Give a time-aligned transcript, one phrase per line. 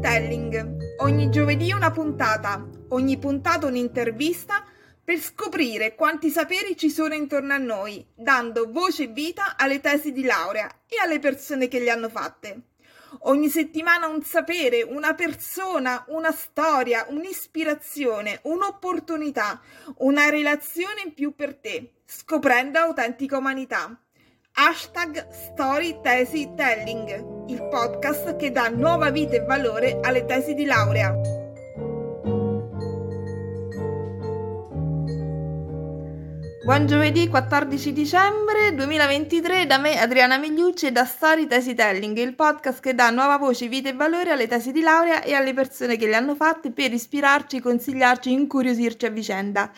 [0.00, 0.96] Telling.
[0.98, 4.64] Ogni giovedì una puntata, ogni puntata un'intervista
[5.02, 10.12] per scoprire quanti saperi ci sono intorno a noi, dando voce e vita alle tesi
[10.12, 12.60] di laurea e alle persone che le hanno fatte.
[13.22, 19.60] Ogni settimana un sapere, una persona, una storia, un'ispirazione, un'opportunità,
[19.98, 23.98] una relazione in più per te, scoprendo autentica umanità.
[24.60, 30.64] Hashtag Story Tesi Telling, il podcast che dà nuova vita e valore alle tesi di
[30.64, 31.14] laurea.
[36.64, 42.34] Buon giovedì 14 dicembre 2023 da me Adriana Migliucci e da Story Tesi Telling, il
[42.34, 45.96] podcast che dà nuova voce, vita e valore alle tesi di laurea e alle persone
[45.96, 49.70] che le hanno fatte per ispirarci, consigliarci, incuriosirci a vicenda.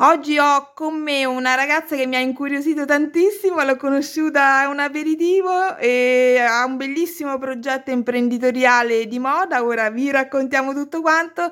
[0.00, 4.78] Oggi ho con me una ragazza che mi ha incuriosito tantissimo, l'ho conosciuta a un
[4.78, 11.50] aperitivo e ha un bellissimo progetto imprenditoriale di moda, ora vi raccontiamo tutto quanto.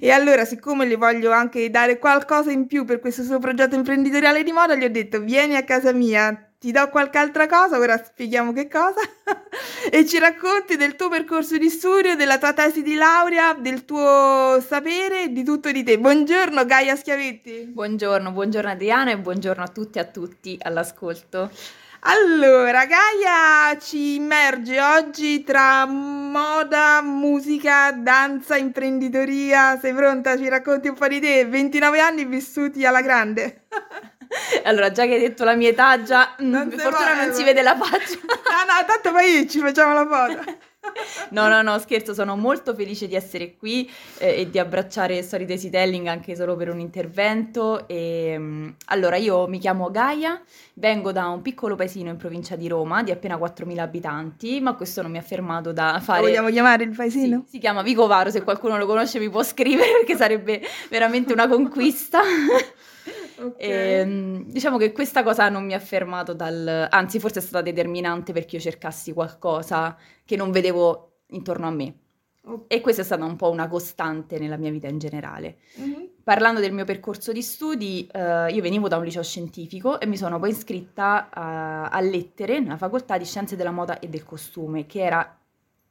[0.00, 4.42] E allora siccome le voglio anche dare qualcosa in più per questo suo progetto imprenditoriale
[4.42, 8.02] di moda, gli ho detto vieni a casa mia, ti do qualche altra cosa, ora
[8.02, 9.02] spieghiamo che cosa,
[9.92, 14.64] e ci racconti del tuo percorso di studio, della tua tesi di laurea, del tuo
[14.66, 15.98] sapere, di tutto di te.
[15.98, 17.66] Buongiorno Gaia Schiavetti.
[17.70, 21.50] Buongiorno, buongiorno Adriana e buongiorno a tutti e a tutti all'ascolto.
[22.06, 29.78] Allora, Gaia ci immerge oggi tra moda, musica, danza, imprenditoria.
[29.78, 30.38] Sei pronta?
[30.38, 31.44] Ci racconti un po' di te?
[31.44, 33.64] 29 anni vissuti alla grande.
[34.64, 37.42] Allora, già che hai detto la mia età, già mm, non per fortuna non si
[37.44, 38.18] vede la faccia.
[38.24, 40.72] No, no, tanto poi ci facciamo la foto.
[41.30, 45.46] No, no, no, scherzo, sono molto felice di essere qui eh, e di abbracciare Story
[45.46, 47.88] Daisy Telling anche solo per un intervento.
[47.88, 50.40] E, um, allora, io mi chiamo Gaia,
[50.74, 55.00] vengo da un piccolo paesino in provincia di Roma di appena 4.000 abitanti, ma questo
[55.00, 56.20] non mi ha fermato da fare...
[56.20, 57.44] Lo vogliamo chiamare il paesino?
[57.46, 60.60] Sì, si chiama Vicovaro, se qualcuno lo conosce mi può scrivere perché sarebbe
[60.90, 62.20] veramente una conquista.
[63.36, 63.68] Okay.
[63.68, 66.86] E, ehm, diciamo che questa cosa non mi ha fermato dal...
[66.90, 71.94] anzi forse è stata determinante perché io cercassi qualcosa che non vedevo intorno a me.
[72.46, 72.78] Okay.
[72.78, 75.58] E questa è stata un po' una costante nella mia vita in generale.
[75.80, 76.04] Mm-hmm.
[76.22, 80.16] Parlando del mio percorso di studi, eh, io venivo da un liceo scientifico e mi
[80.16, 84.86] sono poi iscritta a, a lettere nella facoltà di scienze della moda e del costume,
[84.86, 85.38] che era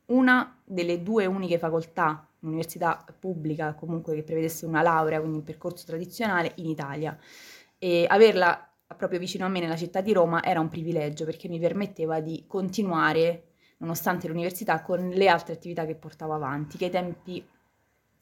[0.05, 5.85] una delle due uniche facoltà un'università pubblica comunque che prevedesse una laurea, quindi un percorso
[5.85, 7.17] tradizionale in Italia.
[7.77, 11.59] E averla proprio vicino a me nella città di Roma era un privilegio perché mi
[11.59, 17.45] permetteva di continuare, nonostante l'università, con le altre attività che portavo avanti, che ai tempi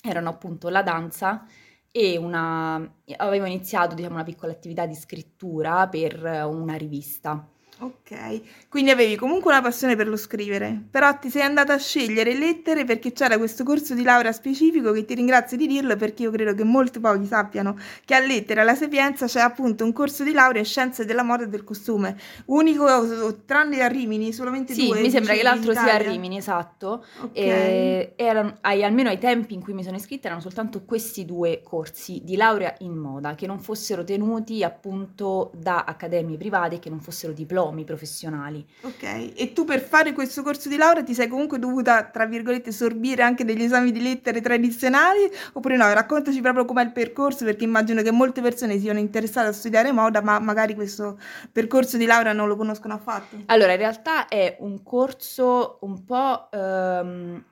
[0.02, 1.46] erano appunto la danza
[1.92, 2.76] e una...
[3.18, 7.48] avevo iniziato diciamo, una piccola attività di scrittura per una rivista.
[7.84, 12.38] Ok, quindi avevi comunque una passione per lo scrivere, però ti sei andata a scegliere
[12.38, 16.30] lettere perché c'era questo corso di laurea specifico che ti ringrazio di dirlo perché io
[16.30, 17.76] credo che molti pochi sappiano
[18.06, 21.46] che a lettere alla Sapienza c'è appunto un corso di laurea in scienze della moda
[21.46, 22.16] e del costume,
[22.46, 24.98] unico tranne a Rimini, solamente sì, due.
[24.98, 27.04] Sì, mi sembra che l'altro sia a Rimini, esatto.
[27.20, 28.12] Okay.
[28.16, 32.36] Erano, almeno ai tempi in cui mi sono iscritta erano soltanto questi due corsi di
[32.36, 37.70] laurea in moda che non fossero tenuti appunto da accademie private, che non fossero diplomi
[37.72, 38.66] diplomi professionali.
[38.82, 42.72] Ok, e tu per fare questo corso di laurea ti sei comunque dovuta, tra virgolette,
[42.72, 45.30] sorbire anche degli esami di lettere tradizionali?
[45.54, 45.92] Oppure no?
[45.92, 50.22] Raccontaci proprio com'è il percorso, perché immagino che molte persone siano interessate a studiare moda,
[50.22, 51.20] ma magari questo
[51.52, 53.38] percorso di laurea non lo conoscono affatto.
[53.48, 56.50] Allora, in realtà è un corso un po'...
[56.52, 57.46] Um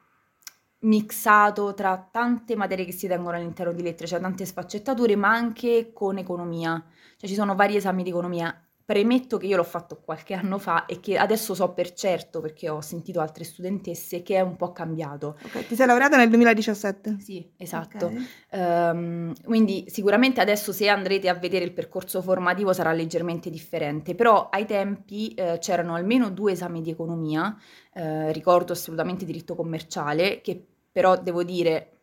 [0.81, 5.91] mixato tra tante materie che si tengono all'interno di lettere, cioè tante sfaccettature, ma anche
[5.93, 6.81] con economia.
[7.17, 8.57] Cioè ci sono vari esami di economia
[8.89, 12.69] Premetto che io l'ho fatto qualche anno fa e che adesso so per certo, perché
[12.69, 15.37] ho sentito altre studentesse, che è un po' cambiato.
[15.43, 17.17] Ok, ti sei laureata nel 2017?
[17.19, 18.07] Sì, esatto.
[18.07, 18.25] Okay.
[18.49, 24.49] Um, quindi sicuramente adesso se andrete a vedere il percorso formativo sarà leggermente differente, però
[24.49, 27.55] ai tempi eh, c'erano almeno due esami di economia,
[27.93, 31.98] eh, ricordo assolutamente diritto commerciale, che però devo dire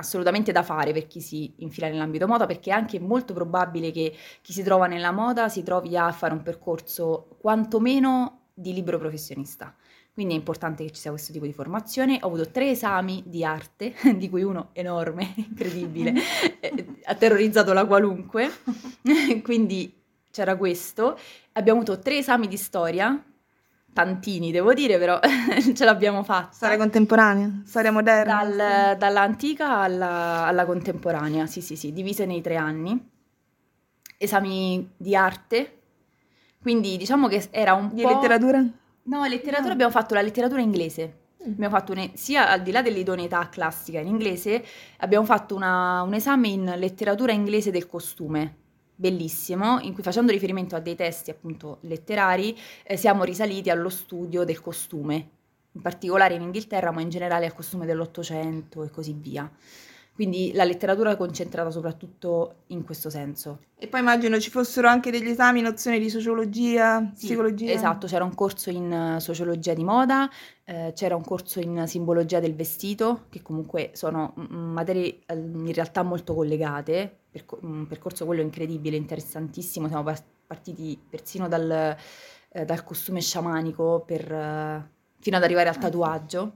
[0.00, 4.14] assolutamente da fare per chi si infila nell'ambito moda perché è anche molto probabile che
[4.40, 9.74] chi si trova nella moda si trovi a fare un percorso quantomeno di libero professionista.
[10.12, 12.18] Quindi è importante che ci sia questo tipo di formazione.
[12.22, 16.14] Ho avuto tre esami di arte, di cui uno enorme, incredibile,
[16.60, 18.50] eh, ha terrorizzato la qualunque.
[19.42, 19.94] Quindi
[20.30, 21.18] c'era questo.
[21.52, 23.22] Abbiamo avuto tre esami di storia,
[23.92, 25.18] tantini devo dire, però
[25.74, 26.52] ce l'abbiamo fatta.
[26.52, 28.44] Storia contemporanea, storia moderna.
[28.44, 33.08] Dal, dall'antica alla, alla, contemporanea, sì sì sì, divise nei tre anni.
[34.16, 35.78] Esami di arte,
[36.60, 38.08] quindi diciamo che era un di po'...
[38.08, 38.64] Di letteratura?
[39.02, 39.72] No, letteratura no.
[39.72, 41.18] abbiamo fatto la letteratura inglese.
[41.42, 41.52] Mm.
[41.52, 44.62] Abbiamo fatto un, sia al di là dell'idoneità classica in inglese,
[44.98, 48.56] abbiamo fatto una, un esame in letteratura inglese del costume,
[49.00, 52.54] bellissimo, in cui facendo riferimento a dei testi appunto letterari,
[52.84, 55.30] eh, siamo risaliti allo studio del costume,
[55.72, 59.50] in particolare in Inghilterra, ma in generale al costume dell'Ottocento e così via.
[60.12, 63.60] Quindi la letteratura è concentrata soprattutto in questo senso.
[63.78, 67.72] E poi immagino ci fossero anche degli esami, nozioni di sociologia, sì, psicologia.
[67.72, 70.28] Esatto, c'era un corso in eh, sociologia di moda,
[70.64, 76.02] eh, c'era un corso in simbologia del vestito, che comunque sono materie eh, in realtà
[76.02, 77.19] molto collegate,
[77.60, 80.12] un percorso quello incredibile, interessantissimo, siamo
[80.46, 81.96] partiti persino dal,
[82.52, 84.90] eh, dal costume sciamanico per, eh,
[85.20, 86.54] fino ad arrivare al ah, tatuaggio.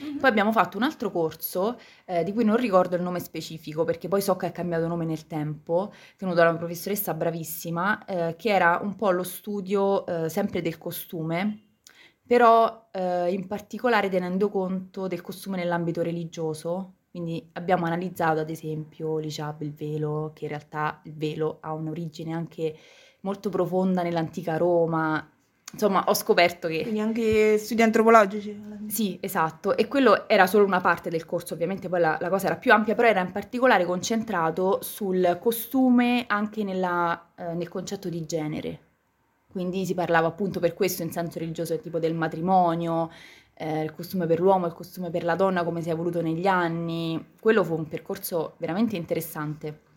[0.00, 0.18] Mm-hmm.
[0.18, 4.08] Poi abbiamo fatto un altro corso eh, di cui non ricordo il nome specifico perché
[4.08, 8.50] poi so che ha cambiato nome nel tempo, tenuto da una professoressa bravissima, eh, che
[8.50, 11.72] era un po' lo studio eh, sempre del costume,
[12.26, 16.94] però eh, in particolare tenendo conto del costume nell'ambito religioso.
[17.12, 22.32] Quindi abbiamo analizzato ad esempio l'hijab, il velo, che in realtà il velo ha un'origine
[22.32, 22.74] anche
[23.20, 25.30] molto profonda nell'antica Roma,
[25.72, 26.80] insomma, ho scoperto che...
[26.80, 28.58] Quindi anche studi antropologici?
[28.86, 32.46] Sì, esatto, e quello era solo una parte del corso, ovviamente poi la, la cosa
[32.46, 38.08] era più ampia, però era in particolare concentrato sul costume anche nella, eh, nel concetto
[38.08, 38.80] di genere.
[39.52, 43.10] Quindi si parlava appunto per questo in senso religioso tipo del matrimonio,
[43.54, 46.46] eh, il costume per l'uomo, il costume per la donna, come si è evoluto negli
[46.46, 47.34] anni.
[47.40, 49.90] Quello fu un percorso veramente interessante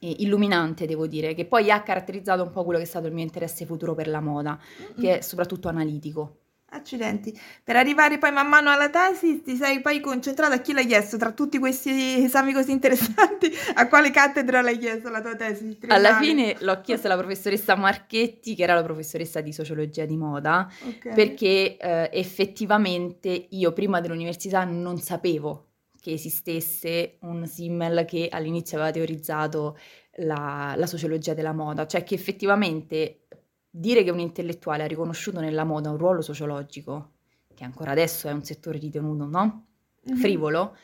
[0.00, 3.22] illuminante, devo dire, che poi ha caratterizzato un po' quello che è stato il mio
[3.22, 5.00] interesse futuro per la moda, mm-hmm.
[5.00, 6.36] che è soprattutto analitico.
[6.72, 7.36] Accidenti.
[7.64, 11.16] Per arrivare poi man mano alla tesi, ti sei poi concentrato a chi l'hai chiesto
[11.16, 13.50] tra tutti questi esami così interessanti?
[13.74, 15.78] A quale cattedra l'hai chiesto la tua tesi?
[15.88, 20.70] Alla fine l'ho chiesto alla professoressa Marchetti, che era la professoressa di sociologia di moda,
[20.86, 21.12] okay.
[21.12, 25.70] perché eh, effettivamente io prima dell'università non sapevo
[26.00, 29.76] che esistesse un Simmel che all'inizio aveva teorizzato
[30.16, 33.26] la, la sociologia della moda, cioè che effettivamente
[33.70, 37.10] dire che un intellettuale ha riconosciuto nella moda un ruolo sociologico,
[37.54, 39.66] che ancora adesso è un settore ritenuto no?
[40.08, 40.18] Mm-hmm.
[40.18, 40.76] frivolo,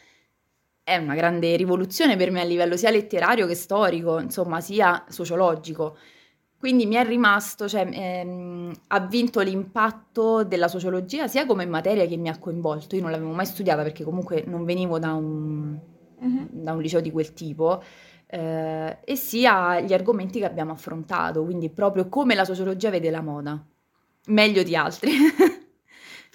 [0.84, 5.96] è una grande rivoluzione per me a livello sia letterario che storico, insomma, sia sociologico.
[6.58, 12.16] Quindi mi è rimasto, cioè ehm, ha vinto l'impatto della sociologia sia come materia che
[12.16, 12.94] mi ha coinvolto.
[12.94, 15.76] Io non l'avevo mai studiata perché comunque non venivo da un,
[16.18, 16.48] uh-huh.
[16.50, 17.82] da un liceo di quel tipo,
[18.26, 23.22] eh, e sia gli argomenti che abbiamo affrontato, quindi proprio come la sociologia vede la
[23.22, 23.64] moda,
[24.26, 25.12] meglio di altri.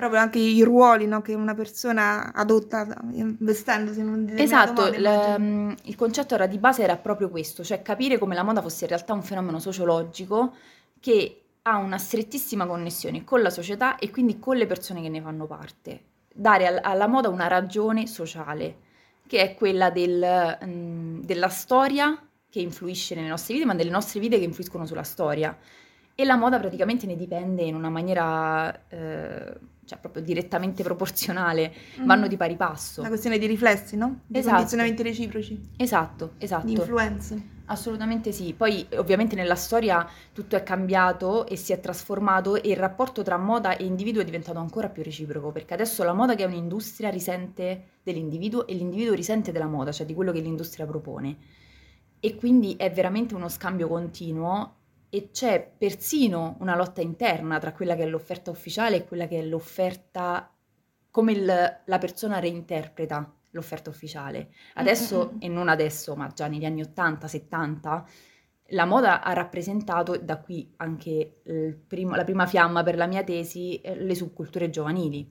[0.02, 4.96] proprio anche i ruoli no, che una persona adotta investendosi in un esatto, modo.
[4.96, 8.86] Esatto, il concetto era di base era proprio questo, cioè capire come la moda fosse
[8.86, 10.56] in realtà un fenomeno sociologico
[11.00, 15.22] che ha una strettissima connessione con la società e quindi con le persone che ne
[15.22, 16.06] fanno parte.
[16.34, 18.78] Dare al, alla moda una ragione sociale,
[19.32, 24.20] che è quella del, mh, della storia che influisce nelle nostre vite, ma delle nostre
[24.20, 25.58] vite che influiscono sulla storia.
[26.14, 29.58] E la moda praticamente ne dipende in una maniera eh,
[29.92, 32.06] cioè proprio direttamente proporzionale, mm.
[32.06, 33.02] vanno di pari passo.
[33.02, 34.22] Una questione di riflessi, no?
[34.26, 34.56] Di esatto.
[34.56, 35.70] condizionamenti reciproci.
[35.76, 36.66] Esatto, esatto.
[36.66, 37.60] Di influenze.
[37.66, 38.54] Assolutamente sì.
[38.54, 43.36] Poi ovviamente nella storia tutto è cambiato e si è trasformato e il rapporto tra
[43.36, 47.10] moda e individuo è diventato ancora più reciproco, perché adesso la moda che è un'industria
[47.10, 51.36] risente dell'individuo e l'individuo risente della moda, cioè di quello che l'industria propone.
[52.22, 54.76] E quindi è veramente uno scambio continuo
[55.14, 59.40] e c'è persino una lotta interna tra quella che è l'offerta ufficiale e quella che
[59.40, 60.50] è l'offerta,
[61.12, 64.54] come il, la persona reinterpreta l'offerta ufficiale.
[64.76, 65.38] Adesso, mm-hmm.
[65.42, 68.08] e non adesso, ma già negli anni 80, 70,
[68.68, 71.42] la moda ha rappresentato, da qui anche
[71.86, 75.30] primo, la prima fiamma per la mia tesi, eh, le subculture giovanili.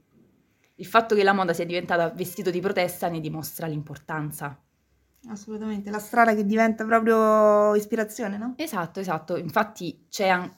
[0.75, 4.63] Il fatto che la moda sia diventata vestito di protesta ne dimostra l'importanza.
[5.29, 8.55] Assolutamente, la strada che diventa proprio ispirazione, no?
[8.57, 9.37] Esatto, esatto.
[9.37, 10.50] Infatti c'è an-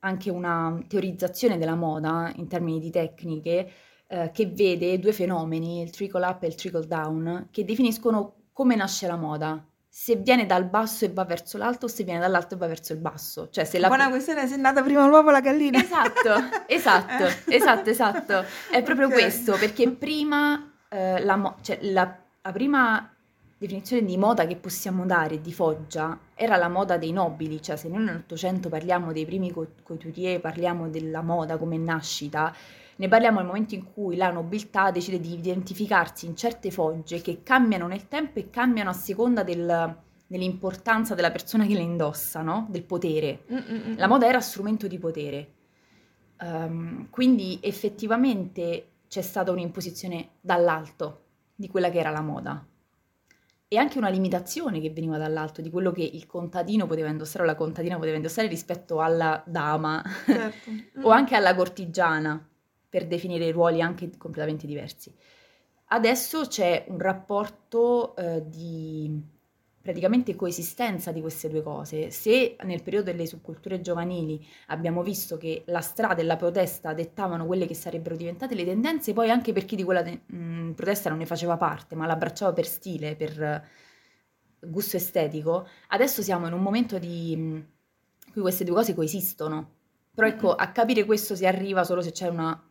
[0.00, 3.70] anche una teorizzazione della moda in termini di tecniche
[4.06, 8.76] eh, che vede due fenomeni, il trickle up e il trickle down, che definiscono come
[8.76, 9.64] nasce la moda.
[9.92, 12.92] Se viene dal basso e va verso l'alto o se viene dall'alto e va verso
[12.92, 13.48] il basso.
[13.50, 13.88] Cioè, se la...
[13.88, 15.82] Buona questione, se è nata prima l'uovo o la gallina.
[15.82, 16.30] Esatto,
[16.68, 18.44] esatto, esatto, esatto.
[18.70, 19.20] È proprio okay.
[19.20, 23.14] questo, perché prima eh, la, mo- cioè, la, la prima
[23.60, 27.88] definizione di moda che possiamo dare di Foggia era la moda dei nobili, cioè se
[27.88, 32.54] noi nell'Ottocento parliamo dei primi couturier, parliamo della moda come nascita,
[32.96, 37.42] ne parliamo nel momento in cui la nobiltà decide di identificarsi in certe fogge che
[37.42, 39.94] cambiano nel tempo e cambiano a seconda del,
[40.26, 42.66] dell'importanza della persona che le indossa, no?
[42.70, 43.44] del potere.
[43.52, 43.98] Mm-mm.
[43.98, 45.52] La moda era strumento di potere.
[46.40, 51.24] Um, quindi effettivamente c'è stata un'imposizione dall'alto
[51.54, 52.64] di quella che era la moda
[53.72, 57.46] e anche una limitazione che veniva dall'alto di quello che il contadino poteva indossare o
[57.46, 60.70] la contadina poteva indossare rispetto alla dama certo.
[61.06, 62.44] o anche alla cortigiana,
[62.88, 65.14] per definire i ruoli anche completamente diversi.
[65.84, 69.22] Adesso c'è un rapporto eh, di
[69.82, 72.10] praticamente coesistenza di queste due cose.
[72.10, 77.46] Se nel periodo delle subculture giovanili abbiamo visto che la strada e la protesta dettavano
[77.46, 81.08] quelle che sarebbero diventate le tendenze, poi anche per chi di quella te- mh, protesta
[81.08, 83.68] non ne faceva parte, ma l'abbracciava per stile, per
[84.60, 87.64] gusto estetico, adesso siamo in un momento di, in
[88.32, 89.78] cui queste due cose coesistono.
[90.14, 92.68] Però ecco, a capire questo si arriva solo se c'è una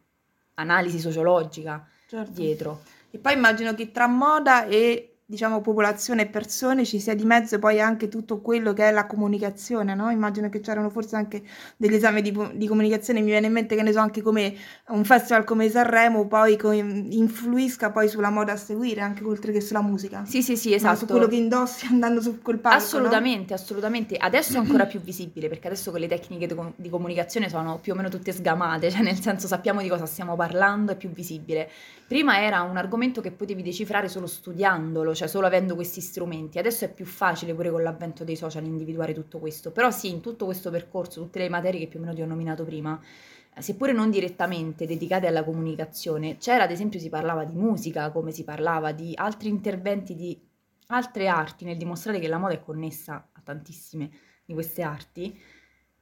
[0.56, 2.32] analisi sociologica certo.
[2.32, 2.82] dietro.
[3.10, 7.59] E poi immagino che tra moda e diciamo, popolazione e persone, ci sia di mezzo
[7.59, 10.09] poi anche tutto quello che è la comunicazione, no?
[10.09, 11.43] Immagino che c'erano forse anche
[11.77, 14.55] degli esami di, di comunicazione, mi viene in mente che ne so anche come
[14.88, 19.62] un festival come Sanremo poi co- influisca poi sulla moda a seguire, anche oltre che
[19.62, 20.25] sulla musica.
[20.25, 20.98] Sì, sì, sì, esatto.
[20.98, 22.77] su quello che indossi andando su quel palco.
[22.79, 23.59] Assolutamente, no?
[23.59, 24.17] assolutamente.
[24.17, 27.95] Adesso è ancora più visibile, perché adesso quelle tecniche di, di comunicazione sono più o
[27.95, 31.69] meno tutte sgamate, cioè nel senso sappiamo di cosa stiamo parlando, è più visibile.
[32.10, 36.58] Prima era un argomento che potevi decifrare solo studiandolo, cioè solo avendo questi strumenti.
[36.58, 39.70] Adesso è più facile pure con l'avvento dei social individuare tutto questo.
[39.72, 42.25] Però sì, in tutto questo percorso, tutte le materie che più o meno ti ho
[42.25, 43.00] nominato prima,
[43.56, 48.32] eh, seppure non direttamente dedicate alla comunicazione, c'era ad esempio si parlava di musica, come
[48.32, 50.36] si parlava di altri interventi di
[50.88, 54.10] altre arti nel dimostrare che la moda è connessa a tantissime
[54.46, 55.39] di queste arti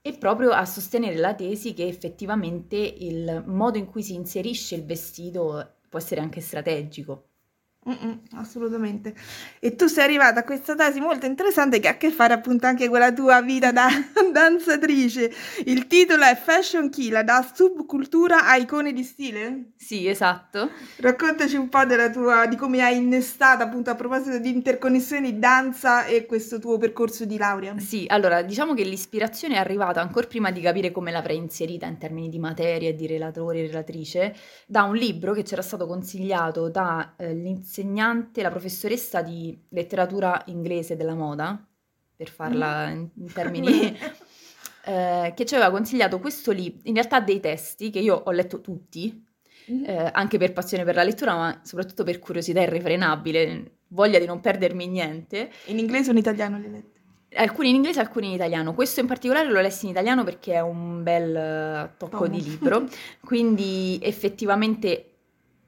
[0.01, 4.85] e proprio a sostenere la tesi che effettivamente il modo in cui si inserisce il
[4.85, 7.26] vestito può essere anche strategico.
[7.87, 9.15] Mm-mm, assolutamente.
[9.59, 12.65] E tu sei arrivata a questa tesi molto interessante che ha a che fare appunto
[12.65, 13.87] anche con la tua vita da
[14.31, 15.31] danzatrice.
[15.65, 19.71] Il titolo è Fashion Killer, da subcultura a icone di stile?
[19.77, 20.69] Sì, esatto.
[20.97, 26.05] Raccontaci un po' della tua, di come hai innestata appunto a proposito di interconnessioni danza
[26.05, 27.79] e questo tuo percorso di laurea.
[27.79, 31.97] Sì, allora diciamo che l'ispirazione è arrivata ancora prima di capire come l'avrei inserita in
[31.97, 37.75] termini di materia di relatore e relatrice da un libro che c'era stato consigliato dall'insegnante
[37.75, 41.63] eh, l'insegnante, la professoressa di letteratura inglese della moda,
[42.15, 42.91] per farla mm.
[42.91, 43.97] in, in termini...
[44.85, 48.61] eh, che ci aveva consigliato questo libro, in realtà dei testi che io ho letto
[48.61, 49.25] tutti,
[49.71, 49.83] mm.
[49.83, 54.39] eh, anche per passione per la lettura, ma soprattutto per curiosità irrefrenabile, voglia di non
[54.39, 55.51] perdermi niente.
[55.65, 56.95] In inglese o in italiano li letti?
[57.33, 58.73] Alcuni in inglese, alcuni in italiano.
[58.73, 62.27] Questo in particolare l'ho lessi in italiano perché è un bel tocco oh.
[62.27, 62.87] di libro,
[63.19, 65.16] quindi effettivamente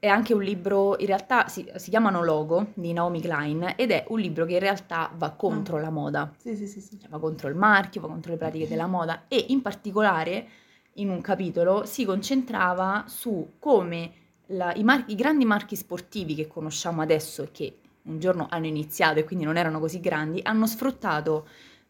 [0.00, 4.06] è anche un libro, in realtà si, si, chiamano Logo di Naomi Klein ed è
[4.08, 5.80] un libro che in realtà va contro ah.
[5.80, 6.32] la moda.
[6.38, 6.98] Sì, sì, sì, sì.
[6.98, 10.48] Cioè, va contro il marchio, va contro le pratiche della moda e in particolare
[10.94, 14.12] in un capitolo si concentrava su come
[14.46, 18.66] la, i, mar- i, grandi marchi sportivi che conosciamo adesso e che un giorno hanno
[18.66, 21.46] iniziato e quindi non erano così grandi, hanno sfruttato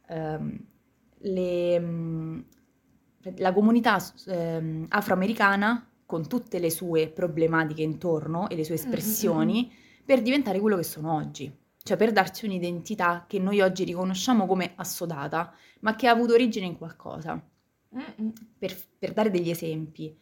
[0.08, 0.58] ehm,
[1.18, 2.40] le, mm,
[3.36, 10.04] la comunità ehm, afroamericana con tutte le sue problematiche intorno e le sue espressioni, mm-hmm.
[10.04, 11.56] per diventare quello che sono oggi.
[11.80, 16.66] Cioè per darci un'identità che noi oggi riconosciamo come assodata, ma che ha avuto origine
[16.66, 17.40] in qualcosa.
[18.58, 20.18] Per, per dare degli esempi,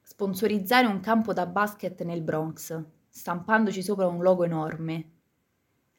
[0.00, 5.10] sponsorizzare un campo da basket nel Bronx, stampandoci sopra un logo enorme.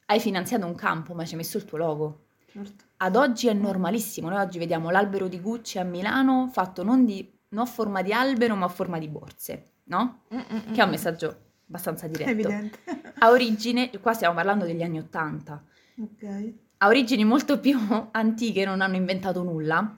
[0.06, 2.26] Hai finanziato un campo, ma ci hai messo il tuo logo.
[2.50, 2.86] Certo.
[2.98, 4.30] Ad oggi è normalissimo.
[4.30, 8.12] Noi oggi vediamo l'albero di Gucci a Milano fatto non di non a forma di
[8.12, 10.24] albero ma a forma di borse, no?
[10.34, 10.74] Mm-mm-mm.
[10.74, 12.30] Che è un messaggio abbastanza diretto.
[12.30, 12.80] Evidente.
[13.20, 15.64] Ha origine, qua stiamo parlando degli anni Ottanta.
[16.00, 16.54] Ok.
[16.78, 17.80] Ha origini molto più
[18.12, 19.98] antiche, non hanno inventato nulla.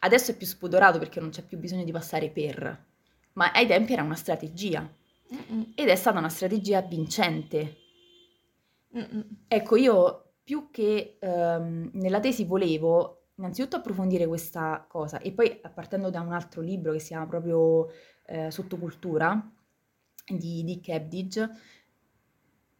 [0.00, 2.86] Adesso è più spudorato perché non c'è più bisogno di passare per.
[3.34, 4.80] Ma ai tempi era una strategia.
[5.32, 5.72] Mm-mm.
[5.74, 7.76] Ed è stata una strategia vincente.
[8.96, 9.44] Mm-mm.
[9.46, 16.10] Ecco, io più che um, nella tesi volevo innanzitutto approfondire questa cosa e poi partendo
[16.10, 17.88] da un altro libro che si chiama proprio
[18.26, 19.50] eh, Sottocultura
[20.26, 21.48] di Dick Ebdige,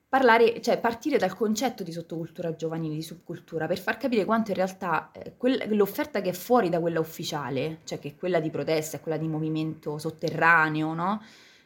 [0.08, 4.56] parlare, cioè partire dal concetto di sottocultura giovanile, di subcultura, per far capire quanto in
[4.56, 8.50] realtà eh, quel, l'offerta che è fuori da quella ufficiale, cioè che è quella di
[8.50, 11.22] protesta, è quella di movimento sotterraneo, no?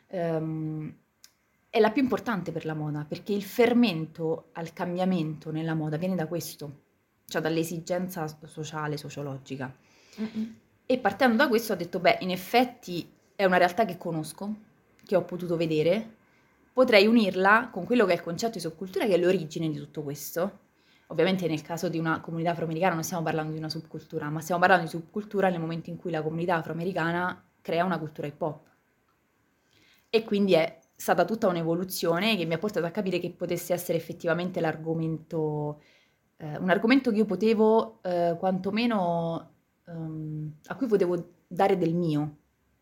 [0.09, 0.95] Um,
[1.71, 6.15] è la più importante per la moda, perché il fermento al cambiamento nella moda viene
[6.15, 6.81] da questo,
[7.33, 9.75] cioè dall'esigenza sociale, sociologica.
[10.21, 10.57] Mm-mm.
[10.85, 14.55] E partendo da questo ho detto, beh, in effetti è una realtà che conosco,
[15.05, 16.17] che ho potuto vedere,
[16.73, 20.03] potrei unirla con quello che è il concetto di subcultura, che è l'origine di tutto
[20.03, 20.61] questo.
[21.07, 24.61] Ovviamente nel caso di una comunità afroamericana non stiamo parlando di una subcultura, ma stiamo
[24.61, 28.67] parlando di subcultura nel momento in cui la comunità afroamericana crea una cultura hip hop.
[30.11, 33.97] E quindi è stata tutta un'evoluzione che mi ha portato a capire che potesse essere
[33.97, 35.81] effettivamente l'argomento,
[36.43, 39.51] eh, un argomento che io potevo eh, quantomeno
[39.87, 42.39] um, a cui potevo dare del mio.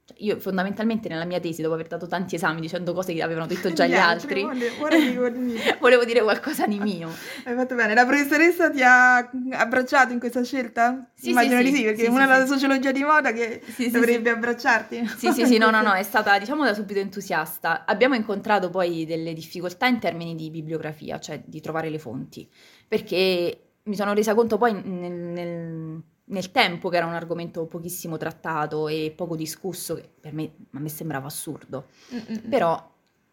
[0.06, 3.46] Cioè, io fondamentalmente nella mia tesi, dopo aver dato tanti esami dicendo cose che avevano
[3.46, 4.70] detto già gli, gli altri, altri
[5.78, 7.12] volevo dire qualcosa di mio.
[7.44, 7.92] Hai fatto bene.
[7.92, 11.10] La professoressa ti ha abbracciato in questa scelta?
[11.14, 13.62] Sì, Immagino sì, di sì, perché sì, è una sì, della sociologia di moda che
[13.92, 15.06] dovrebbe abbracciarti.
[15.18, 17.84] Sì, sì, sì, no, no, no, è stata diciamo da subito entusiasta.
[17.84, 22.48] Abbiamo incontrato poi delle difficoltà in termini di bibliografia, cioè di trovare le fonti,
[22.90, 28.16] perché mi sono resa conto poi nel, nel nel tempo che era un argomento pochissimo
[28.16, 32.48] trattato e poco discusso, che per me, me sembrava assurdo, Mm-mm.
[32.48, 32.88] però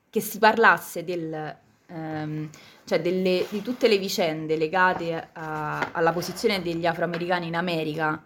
[0.09, 1.55] che si parlasse del,
[1.87, 2.49] ehm,
[2.85, 8.23] cioè delle, di tutte le vicende legate a, alla posizione degli afroamericani in America,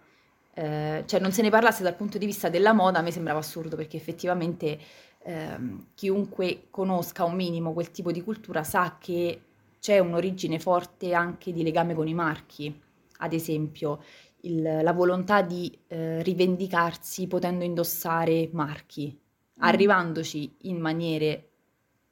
[0.54, 3.40] eh, cioè non se ne parlasse dal punto di vista della moda, a me sembrava
[3.40, 4.78] assurdo perché effettivamente
[5.24, 9.40] ehm, chiunque conosca un minimo quel tipo di cultura sa che
[9.82, 12.72] c'è un'origine forte anche di legame con i marchi.
[13.18, 14.00] Ad esempio,
[14.42, 19.62] il, la volontà di eh, rivendicarsi potendo indossare marchi, mm.
[19.62, 21.48] arrivandoci in maniere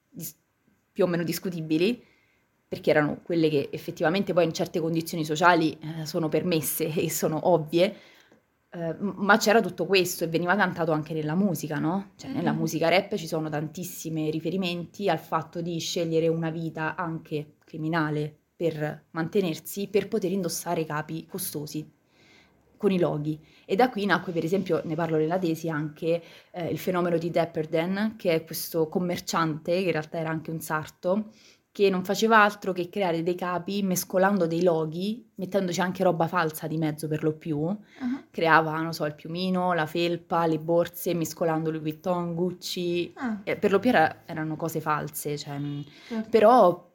[0.08, 0.36] dis-
[0.90, 2.04] più o meno discutibili,
[2.66, 7.50] perché erano quelle che effettivamente poi in certe condizioni sociali eh, sono permesse e sono
[7.50, 7.94] ovvie,
[8.70, 12.14] eh, ma c'era tutto questo e veniva cantato anche nella musica, no?
[12.16, 16.96] Cioè, mm nella musica rap ci sono tantissimi riferimenti al fatto di scegliere una vita
[16.96, 21.88] anche criminale per mantenersi, per poter indossare capi costosi
[22.76, 23.38] con i loghi.
[23.64, 27.30] E da qui nacque, per esempio, ne parlo nella tesi, anche eh, il fenomeno di
[27.30, 31.30] Depperden, che è questo commerciante, che in realtà era anche un sarto,
[31.72, 36.66] che non faceva altro che creare dei capi mescolando dei loghi, mettendoci anche roba falsa
[36.66, 37.58] di mezzo per lo più.
[37.58, 37.78] Uh-huh.
[38.30, 43.14] Creava, non so, il piumino, la felpa, le borse, mescolando Louis Vuitton, Gucci.
[43.16, 43.38] Uh.
[43.44, 46.28] Eh, per lo più era, erano cose false, cioè, uh.
[46.28, 46.89] però eh,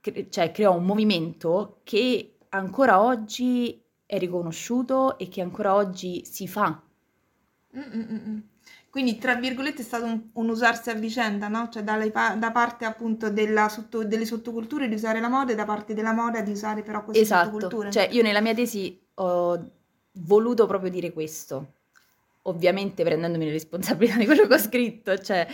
[0.00, 6.48] cre- cioè, creò un movimento che ancora oggi è riconosciuto e che ancora oggi si
[6.48, 6.82] fa.
[7.76, 8.42] Mm-mm-mm.
[8.90, 11.68] Quindi, tra virgolette, è stato un, un usarsi a vicenda, no?
[11.70, 13.32] Cioè, pa- da parte appunto
[13.68, 17.04] sotto- delle sottoculture di usare la moda e da parte della moda di usare però
[17.04, 17.50] queste esatto.
[17.50, 17.92] sottoculture.
[17.92, 19.70] Cioè, io nella mia tesi ho
[20.14, 21.74] voluto proprio dire questo.
[22.44, 25.46] Ovviamente prendendomi le responsabilità di quello che ho scritto, cioè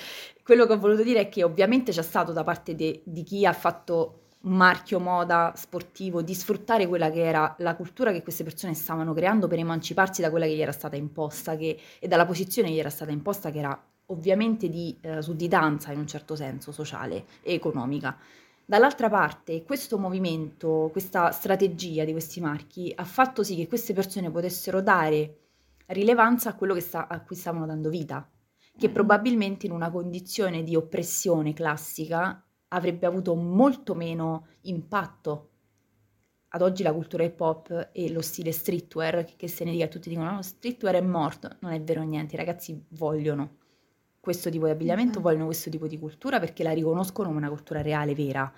[0.42, 3.44] quello che ho voluto dire è che ovviamente c'è stato da parte de- di chi
[3.44, 8.74] ha fatto marchio moda sportivo, di sfruttare quella che era la cultura che queste persone
[8.74, 12.68] stavano creando per emanciparsi da quella che gli era stata imposta che, e dalla posizione
[12.68, 16.72] che gli era stata imposta che era ovviamente di eh, sudditanza in un certo senso
[16.72, 18.16] sociale e economica.
[18.64, 24.30] Dall'altra parte, questo movimento, questa strategia di questi marchi ha fatto sì che queste persone
[24.30, 25.38] potessero dare
[25.86, 28.28] rilevanza a quello sta, a cui stavano dando vita,
[28.76, 28.92] che mm.
[28.92, 35.50] probabilmente in una condizione di oppressione classica avrebbe avuto molto meno impatto.
[36.48, 40.08] Ad oggi la cultura hip hop e lo stile streetwear, che se ne dica tutti
[40.08, 43.56] dicono no, streetwear è morto, non è vero niente, i ragazzi vogliono
[44.20, 45.22] questo tipo di abbigliamento, mm-hmm.
[45.22, 48.52] vogliono questo tipo di cultura perché la riconoscono come una cultura reale, vera,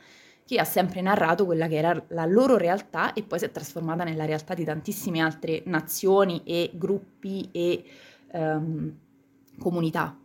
[0.45, 4.03] che ha sempre narrato quella che era la loro realtà e poi si è trasformata
[4.03, 7.85] nella realtà di tantissime altre nazioni e gruppi e
[8.33, 8.97] um,
[9.59, 10.19] comunità.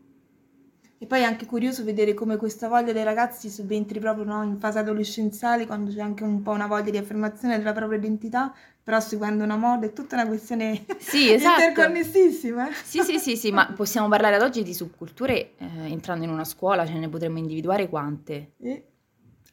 [1.04, 4.58] E poi è anche curioso vedere come questa voglia dei ragazzi subentri proprio no, in
[4.58, 9.02] fase adolescenziale, quando c'è anche un po' una voglia di affermazione della propria identità, però
[9.02, 11.60] seguendo una moda, è tutta una questione sì, esatto.
[11.60, 12.70] interconnessissima.
[12.72, 16.46] Sì, sì, sì, sì, ma possiamo parlare ad oggi di subculture, eh, entrando in una
[16.46, 18.54] scuola ce ne potremmo individuare quante.
[18.62, 18.88] E...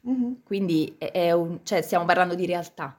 [0.03, 0.43] Uh-huh.
[0.45, 2.97] Quindi è, è un, cioè, stiamo parlando di realtà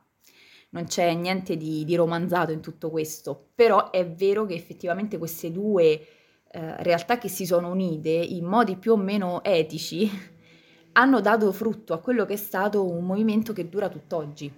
[0.72, 5.52] non c'è niente di, di, romanzato in tutto questo, però è vero che effettivamente queste
[5.52, 6.06] due
[6.54, 10.10] eh, realtà che si sono unite in modi più o meno etici
[10.94, 14.52] hanno dato frutto a quello che è stato un movimento che dura tutt'oggi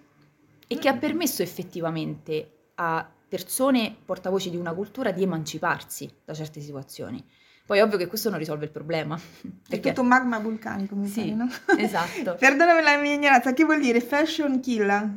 [0.67, 6.62] e che ha permesso effettivamente a persone portavoci di una cultura di emanciparsi da certe
[6.62, 7.23] situazioni.
[7.65, 9.17] Poi è ovvio che questo non risolve il problema.
[9.69, 9.89] Perché...
[9.89, 11.49] È tutto magma vulcanico, mi sì, pare, no?
[11.82, 12.36] esatto.
[12.39, 15.10] Perdonami la mia ignoranza, che vuol dire fashion killer?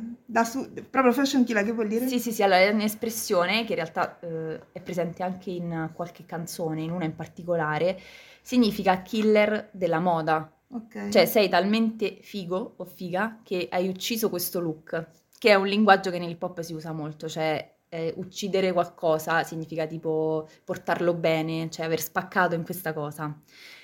[0.45, 0.71] Su...
[0.89, 2.07] proprio fashion killer, che vuol dire?
[2.07, 6.25] Sì, sì, sì, allora è un'espressione che in realtà eh, è presente anche in qualche
[6.25, 7.99] canzone, in una in particolare,
[8.41, 10.49] significa killer della moda.
[10.69, 11.11] Okay.
[11.11, 15.07] Cioè sei talmente figo o figa che hai ucciso questo look,
[15.37, 19.85] che è un linguaggio che nel pop si usa molto, cioè eh, uccidere qualcosa significa
[19.85, 23.27] tipo portarlo bene, cioè aver spaccato in questa cosa.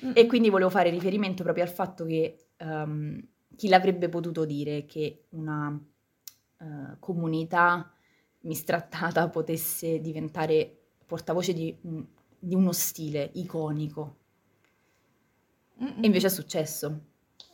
[0.05, 0.11] Mm.
[0.13, 3.21] E quindi volevo fare riferimento proprio al fatto che um,
[3.55, 6.65] chi l'avrebbe potuto dire che una uh,
[6.99, 7.91] comunità
[8.41, 11.77] mistrattata potesse diventare portavoce di,
[12.39, 14.17] di uno stile iconico.
[15.81, 16.03] Mm-mm.
[16.03, 17.11] E invece è successo.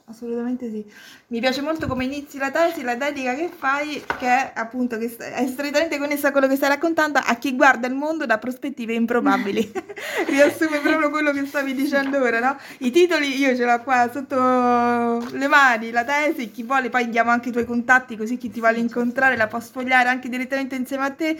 [0.10, 0.84] Assolutamente sì.
[1.28, 5.16] Mi piace molto come inizi la tesi, la dedica che fai, che è appunto che
[5.16, 8.94] è strettamente connessa a quello che stai raccontando, a chi guarda il mondo da prospettive
[8.94, 9.72] improbabili.
[10.26, 12.58] Riassume proprio quello che stavi dicendo ora, no?
[12.80, 17.30] I titoli io ce l'ho qua sotto le mani, la tesi, chi vuole poi diamo
[17.30, 21.06] anche i tuoi contatti così chi ti vuole incontrare la può sfogliare anche direttamente insieme
[21.06, 21.38] a te.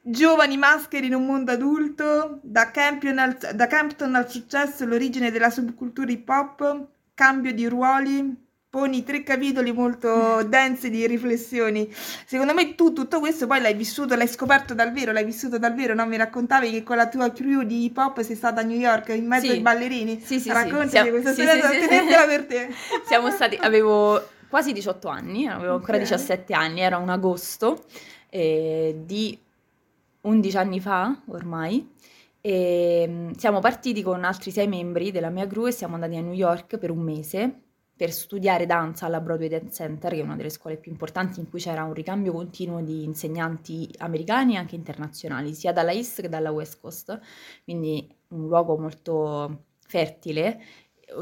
[0.00, 6.10] Giovani maschere in un mondo adulto, da, al, da Campton al successo, l'origine della subcultura
[6.10, 11.90] hip hop cambio di ruoli, poni tre capitoli molto densi di riflessioni.
[12.26, 15.74] Secondo me tu tutto questo poi l'hai vissuto, l'hai scoperto dal vero, l'hai vissuto dal
[15.74, 16.06] vero, no?
[16.06, 19.08] Mi raccontavi che con la tua crew di hip hop sei stata a New York
[19.08, 19.52] in mezzo sì.
[19.52, 20.20] ai ballerini.
[20.20, 21.10] Sì, sì, Raccontami sì.
[21.10, 22.68] questa sì, storia, sì, tenetela per te.
[23.08, 26.02] Siamo stati, avevo quasi 18 anni, avevo ancora Ok.
[26.02, 27.82] 17 anni, era un agosto
[28.28, 29.38] eh, di
[30.20, 31.94] 11 anni fa ormai.
[32.46, 36.20] E mm, siamo partiti con altri sei membri della mia crew e siamo andati a
[36.20, 37.62] New York per un mese
[37.96, 41.48] per studiare danza alla Broadway Dance Center, che è una delle scuole più importanti in
[41.50, 46.28] cui c'era un ricambio continuo di insegnanti americani e anche internazionali, sia dalla East che
[46.28, 47.18] dalla West Coast,
[47.64, 50.60] quindi un luogo molto fertile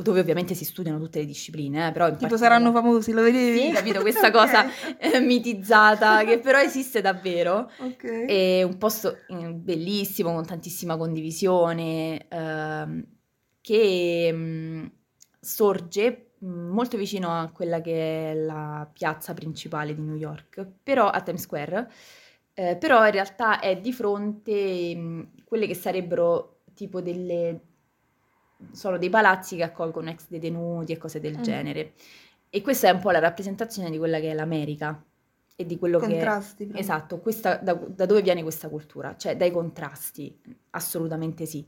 [0.02, 3.58] dove ovviamente si studiano tutte le discipline, eh, però Tipo saranno famosi, lo vedevi?
[3.68, 4.32] Sì, capito questa Ok.
[4.32, 4.64] cosa
[4.98, 7.70] eh, mitizzata che però esiste davvero.
[7.78, 8.24] Ok.
[8.26, 13.04] È un posto eh, bellissimo, con tantissima condivisione, ehm,
[13.60, 14.86] che mm,
[15.40, 21.08] sorge mm, molto vicino a quella che è la piazza principale di New York, però
[21.08, 21.90] a Times Square,
[22.54, 27.60] eh, però in realtà è di fronte mm, quelle che sarebbero tipo delle...
[28.72, 31.42] sono dei palazzi che accolgono ex detenuti e cose del Mm.
[31.42, 31.92] genere.
[32.50, 35.02] E questa è un po' la rappresentazione di quella che è l'America
[35.56, 36.06] e di quello che...
[36.06, 36.70] Contrasti.
[36.74, 39.16] Esatto, questa- da, da dove viene questa cultura?
[39.16, 40.40] Cioè dai contrasti,
[40.70, 41.66] assolutamente sì.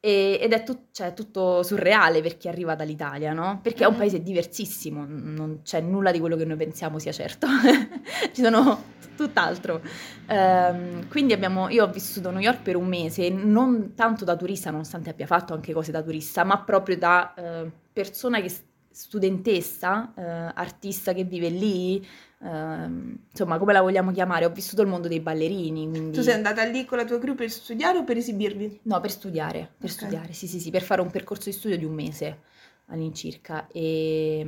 [0.00, 3.58] E- ed è tut- cioè, tutto surreale per chi arriva dall'Italia, no?
[3.62, 3.98] Perché è un Mhm.
[3.98, 7.46] paese diversissimo, non c'è nulla di quello che noi pensiamo sia certo,
[8.32, 8.82] ci sono
[9.26, 9.80] tutt'altro.
[10.26, 14.36] Ehm, quindi abbiamo, io ho vissuto a New York per un mese, non tanto da
[14.36, 18.52] turista, nonostante abbia fatto anche cose da turista, ma proprio da eh, persona che
[18.90, 22.04] studentessa, eh, artista che vive lì,
[22.42, 24.44] ehm, insomma, come la vogliamo chiamare?
[24.44, 26.16] Ho vissuto il mondo dei ballerini, quindi...
[26.16, 28.80] Tu sei andata lì con la tua crew per studiare o per esibirvi?
[28.84, 29.96] No, per studiare, per Ok.
[29.96, 32.38] studiare, sì, sì, sì, per fare un percorso di studio di un mese
[32.86, 33.68] all'incirca.
[33.70, 34.44] E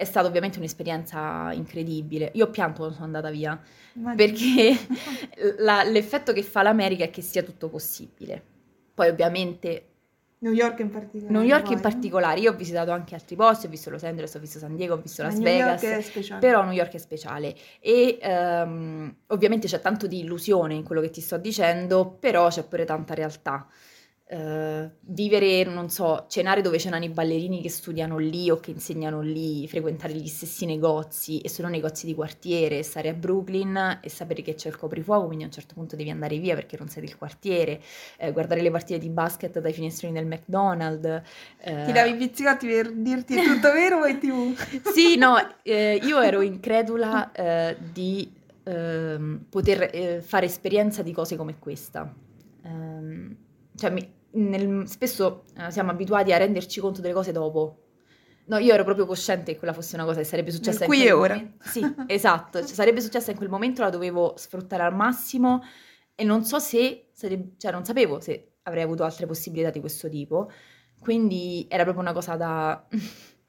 [0.00, 2.30] è stata ovviamente un'esperienza incredibile.
[2.32, 3.60] Io ho pianto quando sono andata via,
[3.92, 4.16] Immagino.
[4.16, 4.78] perché
[5.62, 8.42] la- l'effetto che fa l'America è che sia tutto possibile.
[8.94, 9.84] Poi ovviamente
[10.38, 11.32] New York in particolare.
[11.32, 14.34] New York poi, in particolare, io ho visitato anche altri posti, ho visto Los Angeles,
[14.34, 15.82] ho visto San Diego, ho visto Las New Vegas.
[15.82, 16.40] York è speciale.
[16.40, 21.10] Però New York è speciale e ehm, ovviamente c'è tanto di illusione in quello che
[21.10, 23.66] ti sto dicendo, però c'è pure tanta realtà.
[24.32, 29.20] Eh, vivere, non so, cenare dove cenano i ballerini che studiano lì o che insegnano
[29.20, 34.42] lì, frequentare gli stessi negozi e sono negozi di quartiere, stare a Brooklyn e sapere
[34.42, 37.04] che c'è il coprifuoco, quindi a un certo punto devi andare via perché non sei
[37.04, 37.80] del quartiere,
[38.18, 41.22] eh, guardare le partite di basket dai finestrini del McDonald's.
[41.62, 44.54] eh, Ti davi pizzicotti per dirti è tutto vero o è TV?
[44.94, 48.30] sì, no, eh, io ero incredula eh, di
[48.62, 52.14] ehm, poter fare esperienza di cose come questa.
[52.62, 53.36] Ehm,
[53.74, 57.76] cioè, mi- nel- spesso eh, siamo abituati a renderci conto delle cose dopo.
[58.46, 61.02] No, io ero proprio cosciente che quella fosse una cosa che sarebbe successa qui in
[61.02, 61.34] quel e ora.
[61.34, 61.68] momento.
[61.68, 65.62] Sì, esatto, cioè, sarebbe successa in quel momento, la dovevo sfruttare al massimo
[66.14, 70.08] e non so se, sareb- cioè non sapevo se avrei avuto altre possibilità di questo
[70.08, 70.50] tipo.
[70.98, 72.86] Quindi era proprio una cosa da,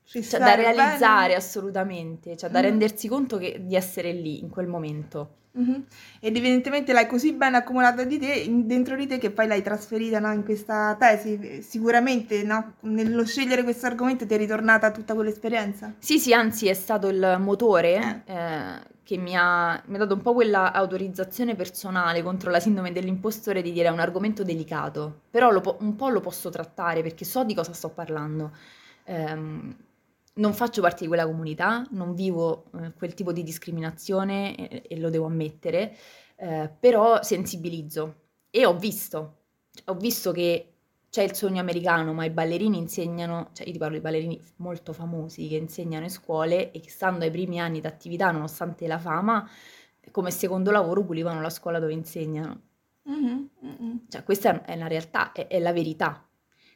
[0.03, 0.73] Ci cioè, da bene?
[0.73, 2.65] realizzare assolutamente, cioè da Mhm.
[2.65, 5.35] rendersi conto che- di essere lì in quel momento.
[5.53, 5.85] Mhm.
[6.21, 10.19] Ed evidentemente l'hai così ben accumulata di te, dentro di te, che poi l'hai trasferita
[10.19, 11.37] no, in questa tesi.
[11.41, 15.93] Eh, Sicuramente no, nello scegliere questo argomento ti è ritornata tutta quell'esperienza.
[15.99, 20.21] Sì, sì, anzi è stato il motore eh, che mi ha, mi ha dato un
[20.21, 25.51] po' quella autorizzazione personale contro la sindrome dell'impostore di dire è un argomento delicato, però
[25.51, 28.51] lo po- un po' lo posso trattare perché so di cosa sto parlando.
[29.03, 29.75] Ehm,
[30.41, 34.99] non faccio parte di quella comunità, non vivo eh, quel tipo di discriminazione e, e
[34.99, 35.95] lo devo ammettere,
[36.35, 38.15] eh, però sensibilizzo
[38.49, 39.37] e ho visto,
[39.85, 40.65] ho visto che
[41.09, 44.93] c'è il sogno americano, ma i ballerini insegnano, cioè io ti parlo di ballerini molto
[44.93, 49.47] famosi che insegnano in scuole e che stando ai primi anni d'attività, nonostante la fama,
[50.09, 52.61] come secondo lavoro pulivano la scuola dove insegnano.
[53.03, 54.05] Mhm, mhm.
[54.07, 56.25] Cioè, questa è una realtà, è, è la verità.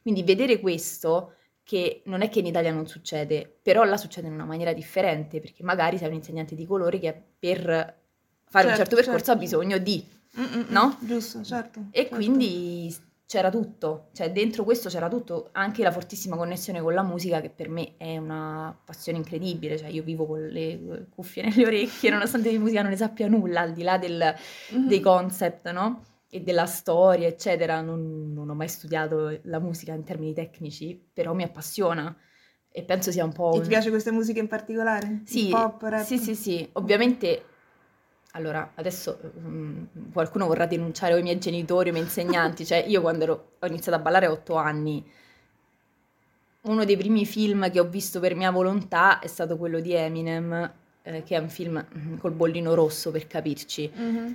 [0.02, 4.34] Quindi vedere questo, che non è che in Italia non succede, però là succede in
[4.34, 7.64] una maniera differente, perché magari sei un insegnante di colore che per
[8.48, 9.40] fare un Certo, certo percorso ha certo.
[9.42, 10.06] bisogno di...
[10.40, 10.64] Mm, mm, mm.
[10.70, 10.98] No?
[11.02, 11.88] Giusto, certo.
[11.90, 12.16] E certo.
[12.16, 17.42] quindi c'era tutto, cioè dentro questo c'era tutto, anche la fortissima connessione con la musica
[17.42, 22.12] che per me è una passione incredibile, cioè io vivo con le cuffie nelle orecchie
[22.12, 24.36] nonostante di musica non ne sappia nulla, al di là del,
[24.72, 24.88] mm-hmm.
[24.88, 26.04] dei concept, no?
[26.36, 31.34] E della storia, eccetera, non, non, ho mai studiato la musica in termini tecnici, però
[31.34, 32.14] mi appassiona
[32.70, 33.54] e penso sia un po'...
[33.56, 35.22] E ti piace questa musica in particolare?
[35.24, 36.04] Sì, pop, rap?
[36.04, 37.44] sì, sì, sì, ovviamente
[38.32, 42.84] allora, adesso um, qualcuno vorrà denunciare o i miei genitori o i miei insegnanti, cioè
[42.86, 45.10] io quando ero, ho iniziato a ballare a otto anni,
[46.64, 50.74] uno dei primi film che ho visto per mia volontà è stato quello di Eminem,
[51.02, 53.90] eh, che è un film mm, col bollino rosso per capirci.
[53.98, 54.34] Mm-hmm.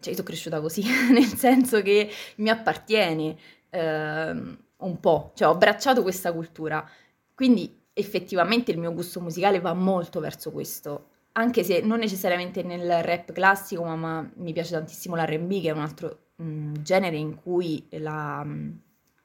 [0.00, 3.36] Cioè, io sono cresciuta così, nel senso che mi appartiene
[3.70, 4.30] eh,
[4.76, 6.88] un po', cioè ho abbracciato questa cultura.
[7.34, 11.08] Quindi effettivamente il mio gusto musicale va molto verso questo
[11.38, 15.72] anche se non necessariamente nel rap classico, ma, ma mi piace tantissimo l'R&B, che è
[15.72, 18.70] un altro mh, mm, genere in cui la, mm,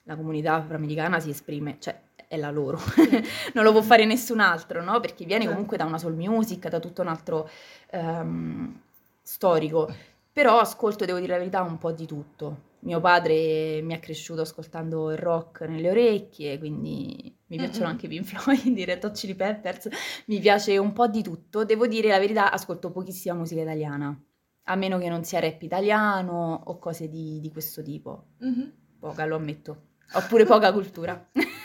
[0.03, 2.79] la, comunità afroamericana si esprime, cioè è la loro,
[3.53, 4.99] non lo può fare nessun altro, no?
[4.99, 5.55] Perché viene certo.
[5.55, 7.49] comunque da una soul music, da tutto un altro
[7.91, 8.79] um,
[9.21, 10.11] storico.
[10.33, 12.71] Però ascolto, devo dire la verità, un po' di tutto.
[12.79, 18.25] Mio padre mi ha cresciuto ascoltando il rock nelle orecchie, quindi mi piacciono anche Pink
[18.25, 19.89] Floyd, i Red Hot Chili Peppers,
[20.25, 21.63] mi piace un po' di tutto.
[21.63, 24.19] Devo dire la verità, ascolto pochissima musica italiana,
[24.63, 28.29] a meno che non sia rap italiano o cose di, di questo tipo.
[28.43, 28.69] Mm-hmm.
[28.99, 29.83] Poca, lo ammetto.
[30.13, 31.29] Oppure poca cultura.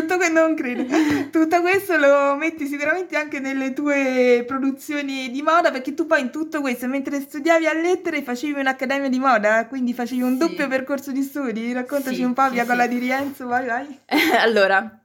[0.00, 0.84] Tutto que- non credo.
[1.30, 6.30] Tutto questo lo metti sicuramente anche nelle tue produzioni di moda, perché tu poi in
[6.30, 10.38] tutto questo, mentre studiavi a lettere, facevi un'accademia di moda, quindi facevi un sì.
[10.38, 11.72] doppio percorso di studi.
[11.72, 14.00] Raccontaci sì, un po', via sì, con la di Rienzo, vai, vai.
[14.38, 15.00] allora,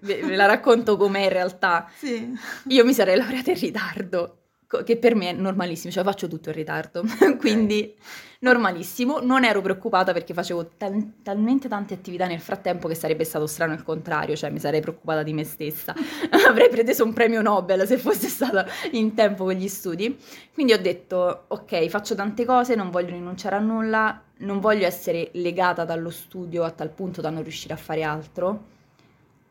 [0.00, 1.88] ve la racconto com'è in realtà.
[1.96, 2.36] Sì.
[2.68, 4.39] Io mi sarei laureata in ritardo
[4.84, 7.02] che per me è normalissimo, cioè faccio tutto in ritardo,
[7.38, 7.92] quindi
[8.38, 9.18] normalissimo.
[9.20, 13.72] Non ero preoccupata perché facevo tal- talmente tante attività nel frattempo che sarebbe stato strano
[13.72, 15.92] il contrario, cioè mi sarei preoccupata di me stessa.
[16.46, 20.16] Avrei preso un premio Nobel se fosse stata in tempo con gli studi.
[20.54, 25.30] Quindi ho detto, ok, faccio tante cose, non voglio rinunciare a nulla, non voglio essere
[25.32, 28.64] legata dallo studio a tal punto da non riuscire a fare altro.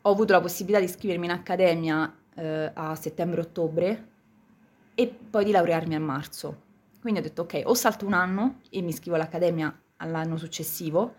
[0.00, 4.08] Ho avuto la possibilità di iscrivermi in accademia eh, a settembre-ottobre
[4.94, 6.68] e poi di laurearmi a marzo.
[7.00, 11.14] Quindi ho detto ok, o salto un anno e mi iscrivo all'accademia all'anno successivo,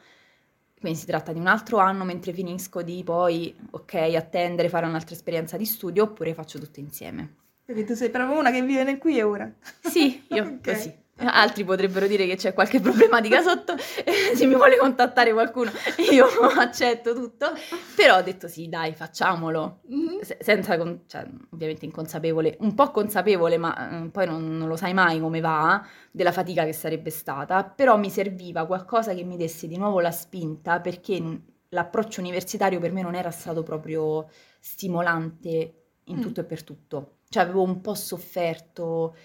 [0.80, 5.14] quindi si tratta di un altro anno mentre finisco di poi, ok, attendere, fare un'altra
[5.14, 7.36] esperienza di studio, oppure faccio tutto insieme.
[7.64, 9.54] Perché tu sei proprio una che vive nel qui e ora.
[9.80, 10.74] Sì, io okay.
[10.74, 10.96] così.
[11.28, 15.72] Altri potrebbero dire che c'è qualche problematica sotto, se mi vuole contattare qualcuno
[16.12, 16.26] io
[16.58, 17.52] accetto tutto,
[17.96, 20.20] però ho detto sì dai facciamolo, mm-hmm.
[20.40, 25.20] senza, cioè, ovviamente inconsapevole, un po' consapevole ma eh, poi non, non, lo sai mai
[25.20, 29.78] come va, della fatica che sarebbe stata, però mi serviva qualcosa che mi desse di
[29.78, 34.28] nuovo la spinta perché l'approccio universitario per me non era stato proprio
[34.60, 36.22] stimolante in mm.
[36.22, 39.16] tutto e per tutto, cioè avevo un po' sofferto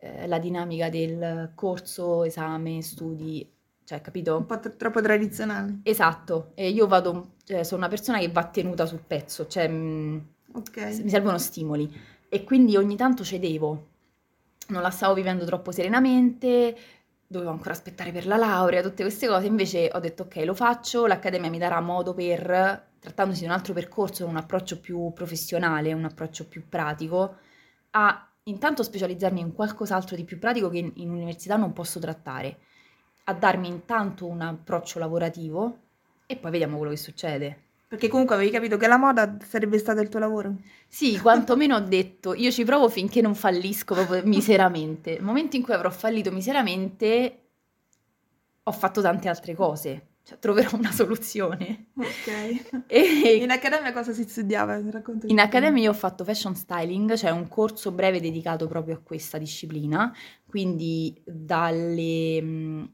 [0.00, 3.46] eh, la dinamica del corso, esame, studi,
[3.84, 4.36] cioè, capito?
[4.36, 5.80] Un po' t- troppo tradizionale.
[5.82, 9.74] Esatto, e io vado, cioè, sono una persona che va tenuta sul pezzo, cioè mh,
[9.74, 10.18] mm,
[10.54, 11.02] okay.
[11.02, 11.92] mi servono stimoli
[12.28, 13.88] e quindi ogni tanto cedevo,
[14.68, 16.76] non la stavo vivendo troppo serenamente,
[17.26, 21.06] dovevo ancora aspettare per la laurea, tutte queste cose, invece ho detto ok, lo faccio,
[21.06, 26.04] l'accademia mi darà modo per, trattandosi di un altro percorso, un approccio più professionale, un
[26.04, 27.36] approccio più pratico,
[27.90, 32.58] a intanto specializzarmi in qualcos'altro di più pratico che in, in università non posso trattare,
[33.24, 35.78] a darmi intanto un approccio lavorativo
[36.26, 37.62] e poi vediamo quello che succede.
[37.88, 40.54] Perché comunque avevi capito che la moda sarebbe stato il tuo lavoro?
[40.86, 45.14] Sì, quantomeno ho detto, io ci provo finché non fallisco proprio miseramente.
[45.14, 47.40] Nel momento in cui avrò fallito miseramente,
[48.62, 51.86] ho fatto tante altre cose cioè, troverò una soluzione.
[51.96, 52.84] Ok.
[52.86, 53.36] E...
[53.36, 54.80] In accademia cosa si studiava?
[54.90, 55.32] Raccontami.
[55.32, 59.38] In accademia io ho fatto fashion styling, cioè un corso breve dedicato proprio a questa
[59.38, 60.12] disciplina,
[60.46, 62.38] quindi dalle...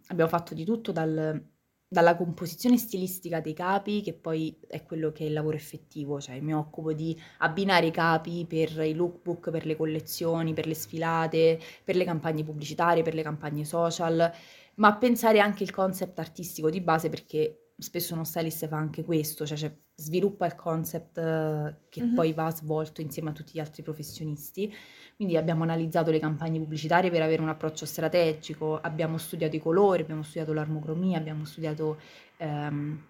[0.06, 1.42] Abbiamo fatto di tutto dal,
[1.88, 6.40] dalla composizione stilistica dei capi, che poi è quello che è il lavoro effettivo, cioè
[6.40, 11.60] mi occupo di abbinare i capi per i lookbook, per le collezioni, per le sfilate,
[11.84, 14.32] per le campagne pubblicitarie, per le campagne social
[14.76, 19.46] ma pensare anche il concept artistico di base perché spesso uno stylist fa anche questo,
[19.46, 22.14] cioè, cioè sviluppa il concept uh, che mm-hmm.
[22.14, 24.74] poi va svolto insieme a tutti gli altri professionisti.
[25.14, 30.02] Quindi abbiamo analizzato le campagne pubblicitarie per avere un approccio strategico, abbiamo studiato i colori,
[30.02, 31.98] abbiamo studiato l'armocromia, abbiamo studiato
[32.38, 33.02] um,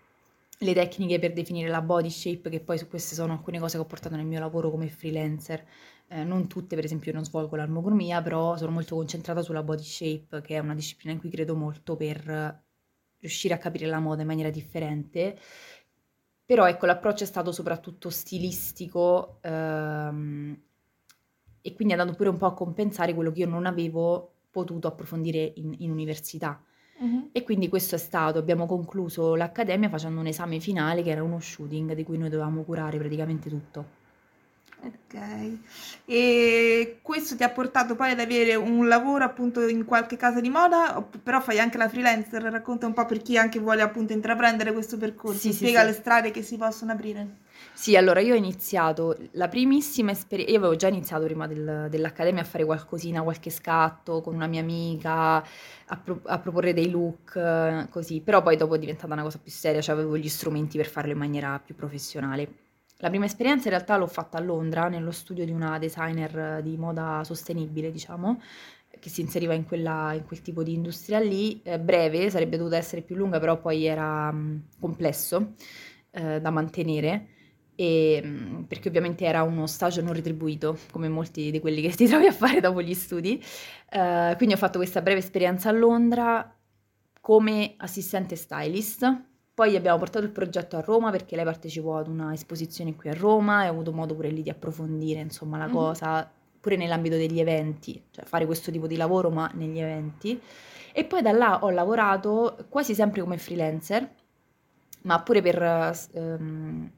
[0.59, 3.83] le tecniche per definire la body shape, che poi su queste sono alcune cose che
[3.83, 5.65] ho portato nel mio lavoro come freelancer.
[6.09, 9.83] Eh, non tutte, per esempio, io non svolgo l'armocromia, però sono molto concentrata sulla body
[9.83, 12.62] shape, che è una disciplina in cui credo molto per
[13.19, 15.38] riuscire a capire la moda in maniera differente.
[16.45, 20.57] Però ecco, l'approccio è stato soprattutto stilistico ehm,
[21.61, 24.87] e quindi è andato pure un po' a compensare quello che io non avevo potuto
[24.87, 26.62] approfondire in, in università.
[26.99, 27.31] Uh-huh.
[27.33, 31.40] E quindi questo è stato, abbiamo concluso l'accademia facendo un esame finale che era uno
[31.40, 34.06] shooting di cui noi dovevamo curare praticamente tutto.
[34.83, 35.59] Ok,
[36.05, 40.51] e questo ti ha portato poi ad avere un lavoro appunto in qualche casa di
[40.51, 44.73] moda, però fai anche la freelancer, racconta un po' per chi anche vuole appunto intraprendere
[44.73, 47.45] questo percorso, sì, spiega sì, le strade che si possono aprire.
[47.73, 52.43] Sì, allora io ho iniziato la primissima esperienza, io avevo già iniziato prima del, dell'accademia
[52.43, 57.89] a fare qualcosina, qualche scatto con una mia amica, a, pro- a, proporre dei look,
[57.89, 60.87] così, però poi dopo è diventata una cosa più seria, cioè avevo gli strumenti per
[60.87, 62.66] farlo in maniera più professionale.
[63.01, 66.79] La prima esperienza in realtà l'ho fatta a Londra, nello studio di una designer di
[66.79, 68.41] moda sostenibile, diciamo,
[68.99, 72.77] che si inseriva in, quella, in quel tipo di industria lì, eh, breve, sarebbe dovuta
[72.79, 75.55] essere più lunga, però poi era mh, complesso
[76.11, 77.29] eh, da mantenere.
[77.75, 82.07] E, mh, perché ovviamente era uno stage non retribuito, come molti di quelli che ti
[82.07, 83.43] trovi a fare dopo gli studi.
[83.93, 86.51] Uh, quindi ho fatto questa breve esperienza a Londra
[87.21, 92.35] come assistente stylist poi abbiamo portato il progetto a Roma perché lei partecipò ad una
[92.35, 95.75] esposizione qui a Roma e ho avuto modo pure lì di approfondire insomma la mm-hmm.
[95.75, 100.38] cosa, pure nell'ambito degli eventi, cioè fare questo tipo di lavoro ma negli eventi.
[100.92, 104.07] E poi da là ho lavorato quasi sempre come freelancer,
[105.05, 106.90] ma pure per um,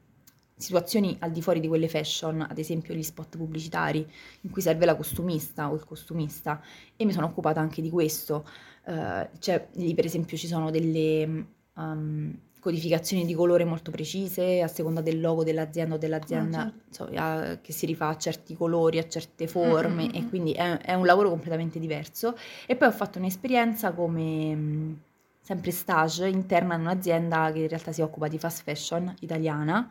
[0.53, 4.05] situazioni al di fuori di quelle fashion, ad esempio gli spot pubblicitari
[4.41, 6.61] in cui serve la costumista o il costumista
[6.97, 8.45] e mi sono occupata anche di questo.
[8.83, 11.45] Uh, cioè lì per esempio ci sono delle...
[11.75, 17.13] Um, codificazioni di colore molto precise a seconda del logo dell'azienda o dell'azienda ah, certo.
[17.15, 20.15] so, che si rifà a certi colori, a certe forme mm-hmm.
[20.15, 22.37] e quindi è, è, un lavoro completamente diverso.
[22.65, 24.97] E poi ho fatto un'esperienza come
[25.41, 29.89] sempre stage interna in un'azienda che in realtà si occupa di fast fashion italiana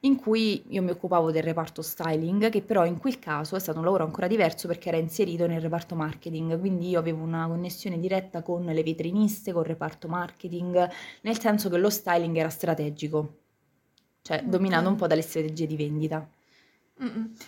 [0.00, 3.78] in cui io mi occupavo del reparto styling, che però in quel caso è stato
[3.78, 8.00] un lavoro ancora diverso perché era inserito nel reparto marketing, quindi io avevo una connessione
[8.00, 10.88] diretta con le vetriniste, con il reparto marketing,
[11.22, 13.34] nel senso che lo styling era strategico,
[14.22, 14.48] cioè okay.
[14.48, 16.26] dominato un po' dalle strategie di vendita.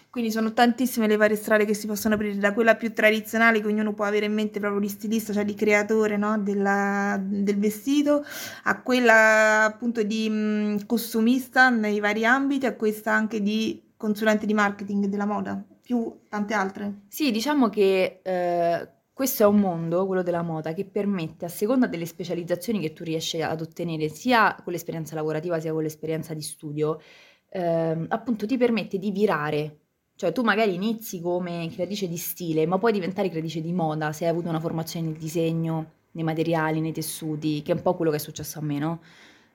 [0.08, 3.66] Quindi sono tantissime le varie strade che si possono aprire, da quella più tradizionale che
[3.66, 6.38] ognuno può avere in mente proprio di stilista, cioè di creatore no?
[6.38, 8.24] Della, del vestito,
[8.64, 14.46] a quella appunto di mh, mm, costumista nei vari ambiti, a questa anche di consulente
[14.46, 17.02] di marketing della moda, più tante altre.
[17.08, 21.86] Sì, diciamo che eh, questo è un mondo, quello della moda, che permette, a seconda
[21.86, 26.40] delle specializzazioni che tu riesci ad ottenere, sia con l'esperienza lavorativa sia con l'esperienza di
[26.40, 26.98] studio,
[27.52, 29.76] ehm, appunto ti permette di virare.
[30.14, 34.24] Cioè tu magari inizi come creatrice di stile, ma puoi diventare creatrice di moda se
[34.24, 38.10] hai avuto una formazione nel disegno, nei materiali, nei tessuti, che è un po' quello
[38.10, 39.00] che è successo a me, no?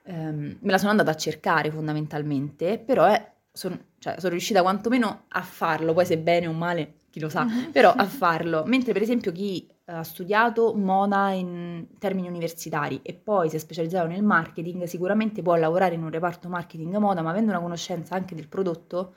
[0.04, 5.24] Ehm, me la sono andata a cercare fondamentalmente, però è, son, cioè, sono riuscita quantomeno
[5.28, 7.70] a farlo, poi se bene o male chi lo sa, mm-hmm.
[7.70, 8.64] però a farlo.
[8.66, 14.06] Mentre per esempio chi ha studiato moda in termini universitari e poi si è specializzato
[14.06, 18.34] nel marketing, sicuramente può lavorare in un reparto marketing moda, ma avendo una conoscenza anche
[18.34, 19.14] del prodotto,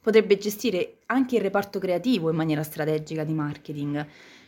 [0.00, 3.94] potrebbe gestire anche il reparto creativo in maniera strategica di marketing.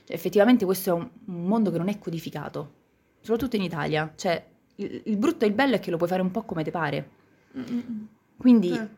[0.05, 2.73] Cioè, effettivamente questo è un, un, mondo che non è codificato,
[3.21, 4.11] soprattutto in Italia.
[4.17, 4.43] Cioè,
[4.77, 6.71] il, il, brutto e il bello è che lo puoi fare un po' come ti
[6.71, 7.11] pare.
[7.59, 8.09] Mm-mm.
[8.39, 8.95] Quindi certo.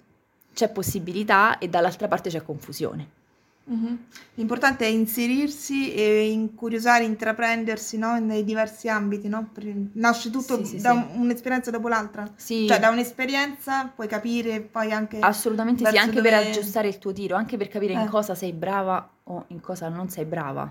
[0.54, 3.22] c'è possibilità e dall'altra parte c'è confusione.
[3.66, 3.98] Mh-mh.
[4.34, 9.50] L'importante è inserirsi e incuriosare, intraprendersi, no, nei diversi ambiti, no,
[9.94, 11.18] nasce tutto Sì, sì, da sì.
[11.18, 12.30] un'esperienza dopo l'altra.
[12.36, 17.36] Cioè da un'esperienza puoi capire poi anche Assolutamente sì, anche per aggiustare il tuo tiro,
[17.36, 18.08] anche per capire in eh.
[18.08, 20.70] cosa sei brava o in cosa non sei brava.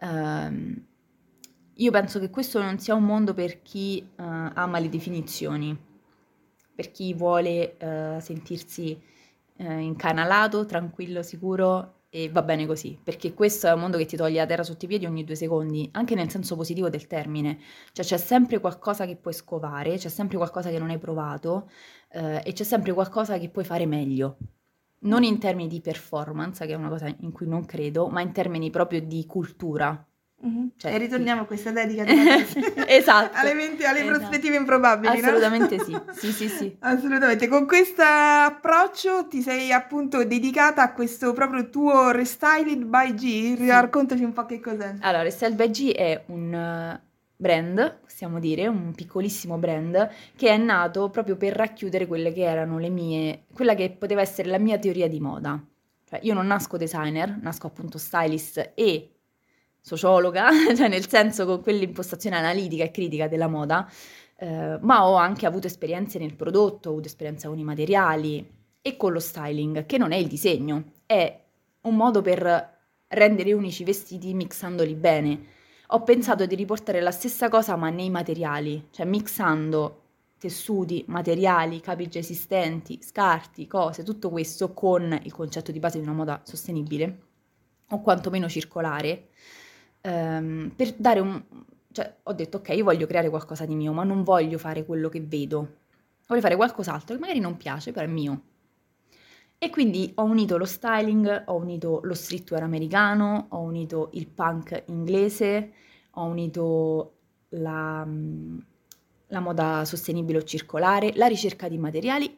[0.00, 0.84] Ehm,
[1.74, 5.76] io penso che questo non sia un mondo per chi, uhm, ama le definizioni,
[6.74, 9.00] per chi vuole, uhm, sentirsi,
[9.56, 14.18] uhm, incanalato, tranquillo, sicuro e va bene così, perché questo è un mondo che ti
[14.18, 17.58] toglie la terra sotto i piedi ogni due secondi, anche nel senso positivo del termine,
[17.92, 21.70] cioè c'è sempre qualcosa che puoi scovare, c'è sempre qualcosa che non hai provato
[22.10, 24.36] eh, e c'è sempre qualcosa che puoi fare meglio,
[25.04, 28.32] non in termini di performance, che è una cosa in cui non credo, ma in
[28.32, 30.06] termini proprio di cultura,
[30.44, 30.66] Mm-hmm.
[30.76, 32.12] Cioè, e ritorniamo a questa dedica di
[32.88, 33.38] esatto.
[33.38, 34.18] alle, menti, alle esatto.
[34.18, 35.20] prospettive improbabili.
[35.20, 35.84] Assolutamente no?
[35.84, 36.00] sì.
[36.12, 36.76] sì, sì, sì.
[36.80, 37.46] Assolutamente.
[37.46, 43.56] Con questo approccio ti sei appunto dedicata a questo proprio tuo Restyled by G.
[43.56, 43.66] Sì.
[43.68, 44.96] Raccontaci un po' che cos'è.
[45.00, 47.00] Allora, Restyled by G è un eh,
[47.36, 52.78] brand, possiamo dire, un piccolissimo brand che è nato proprio per racchiudere quelle che erano
[52.78, 55.62] le mie, quella che poteva essere la mia teoria di moda.
[56.04, 59.11] Cioè, io non nasco designer, nasco appunto stylist e
[59.82, 63.86] sociologa, cioè nel senso con quell'impostazione analitica e critica della moda,
[64.38, 68.48] eh, ma ho anche avuto esperienze nel prodotto, ho avuto esperienze con i materiali
[68.80, 71.40] e con lo styling, che non è il disegno, è
[71.82, 75.46] un modo per rendere unici i vestiti mixandoli bene.
[75.88, 79.98] Ho pensato di riportare la stessa cosa ma nei materiali, cioè mixando
[80.38, 86.04] tessuti, materiali, capi già esistenti, scarti, cose, tutto questo con il concetto di base di
[86.04, 87.18] una moda sostenibile
[87.90, 89.28] o quantomeno circolare,
[90.02, 91.42] ehm, per dare un...
[91.90, 95.08] cioè ho detto ok, io voglio creare qualcosa di mio, ma non voglio fare quello
[95.08, 95.76] che vedo,
[96.26, 98.42] voglio fare qualcos'altro che magari non piace, però è mio.
[99.58, 104.82] E quindi ho unito lo styling, ho unito lo streetwear americano, ho unito il punk
[104.86, 105.72] inglese,
[106.10, 107.12] ho unito
[107.50, 108.06] la,
[109.28, 112.36] la moda sostenibile o circolare, la ricerca di materiali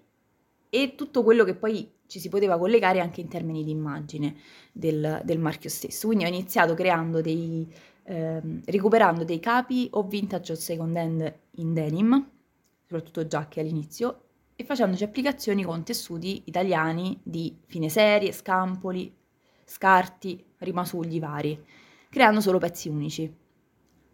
[0.68, 4.36] e tutto quello che poi ci si poteva collegare anche in termini di immagine
[4.72, 6.06] del, del marchio stesso.
[6.06, 7.66] Quindi ho iniziato creando dei,
[8.04, 12.30] eh, recuperando dei capi o vintage o second hand in denim,
[12.82, 14.20] soprattutto giacche all'inizio,
[14.56, 19.12] e facendoci applicazioni con tessuti italiani di fine serie, scampoli,
[19.64, 21.60] scarti, rimasugli vari,
[22.08, 23.42] creando solo pezzi unici.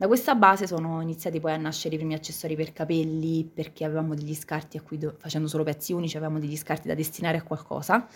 [0.01, 4.15] Da questa base sono iniziati poi a nascere i primi accessori per capelli, perché avevamo
[4.15, 7.43] degli scarti a cui, do- facendo solo pezzi unici, avevamo degli scarti da destinare a
[7.43, 8.09] qualcosa.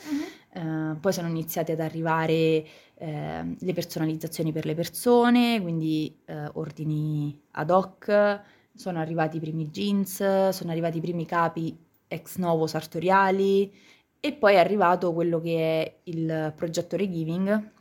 [0.55, 0.63] Uh-huh.
[0.63, 2.65] Uh, poi sono iniziati ad arrivare
[2.95, 8.41] uh, le personalizzazioni per le persone, quindi uh, ordini ad hoc,
[8.75, 11.77] sono arrivati i primi jeans, sono arrivati i primi capi
[12.09, 13.71] ex novo sartoriali
[14.21, 17.73] e poi è arrivato quello che è il progetto Regiving,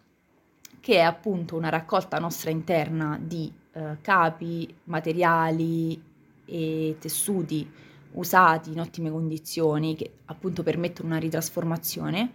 [0.82, 6.02] che è appunto una raccolta nostra interna di eh, capi, materiali
[6.46, 7.70] e tessuti
[8.14, 12.32] usati in ottime condizioni che appunto permettono una ritrasformazione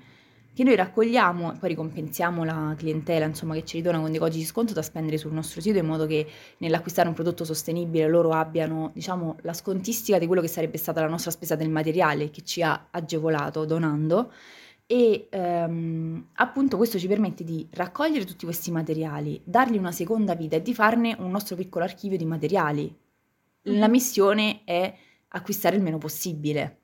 [0.58, 4.38] che noi raccogliamo e poi ricompensiamo la clientela insomma, che ci ridona con dei codici
[4.38, 6.26] di sconto da spendere sul nostro sito in modo che
[6.56, 11.06] nell'acquistare un prodotto sostenibile loro abbiano diciamo, la scontistica di quello che sarebbe stata la
[11.06, 14.32] nostra spesa del materiale che ci ha agevolato donando
[14.90, 20.56] e ehm, appunto questo ci permette di raccogliere tutti questi materiali, dargli una seconda vita
[20.56, 22.96] e di farne un nostro piccolo archivio di materiali.
[23.64, 23.90] La mm-hmm.
[23.90, 24.94] missione è
[25.28, 26.78] acquistare il meno possibile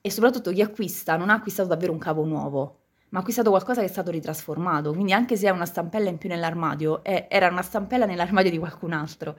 [0.00, 3.80] e soprattutto chi acquista non ha acquistato davvero un capo nuovo, ma ha acquistato qualcosa
[3.80, 7.48] che è stato ritrasformato, quindi anche se è una stampella in più nell'armadio, è, era
[7.48, 9.36] una stampella nell'armadio di qualcun altro.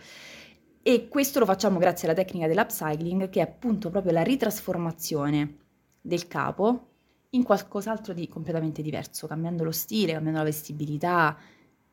[0.82, 5.56] E questo lo facciamo grazie alla tecnica dell'upcycling, che è appunto proprio la ritrasformazione
[6.02, 6.88] del capo
[7.32, 11.38] in qualcos'altro di completamente diverso, cambiando lo stile, cambiando la vestibilità,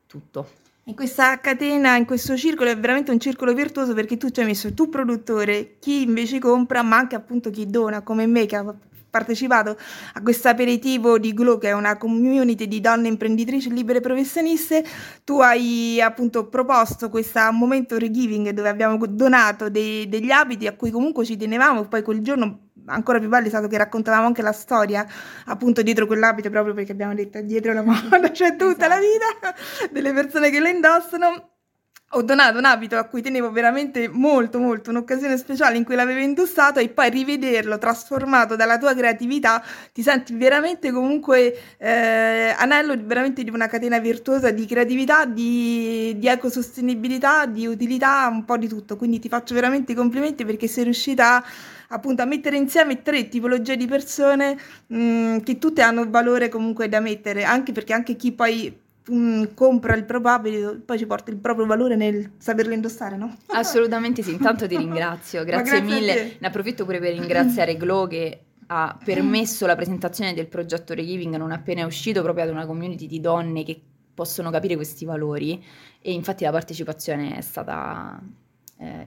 [0.05, 0.63] tutto.
[0.85, 4.45] In questa catena, in questo circolo è veramente un circolo virtuoso perché tu ci hai
[4.45, 8.75] messo tu produttore, chi invece compra, ma anche appunto chi dona, come me che ha
[9.15, 9.77] partecipato
[10.13, 14.83] a questo aperitivo di Glow, che è una community di donne imprenditrici libere professioniste,
[15.23, 20.91] tu hai appunto proposto questo momento regiving dove abbiamo donato dei, degli abiti a cui
[20.91, 24.51] comunque ci tenevamo, poi quel giorno ancora più bello è stato che raccontavamo anche la
[24.51, 25.07] storia
[25.45, 28.87] appunto dietro quell'abito proprio perché abbiamo detto dietro la moda c'è tutta esatto.
[28.87, 31.54] la vita delle persone che lo indossano
[32.11, 36.19] ho donato un abito a cui tenevo veramente molto molto, un'occasione speciale in cui l'avevo
[36.19, 43.43] indossato e poi rivederlo trasformato dalla tua creatività, ti senti veramente comunque eh, anello veramente
[43.43, 48.95] di una catena virtuosa di creatività, di, di ecosostenibilità, di utilità, un po' di tutto.
[48.95, 51.43] Quindi ti faccio veramente i complimenti perché sei riuscita
[51.89, 56.87] appunto a mettere insieme tre tipologie di persone mh, mm, che tutte hanno valore comunque
[56.87, 58.83] da mettere, anche perché anche chi poi
[59.53, 63.35] compra il probabile, poi ci porta il proprio valore nel saperlo indossare, no?
[63.47, 66.35] Assolutamente sì, intanto ti ringrazio, grazie, grazie mille.
[66.39, 71.51] Ne approfitto pure per ringraziare Glow che ha permesso la presentazione del progetto Regiving non
[71.51, 73.79] appena è uscito proprio ad una community di donne che
[74.13, 75.63] possono capire questi valori
[76.01, 78.19] e infatti la partecipazione è stata
[78.79, 79.05] eh,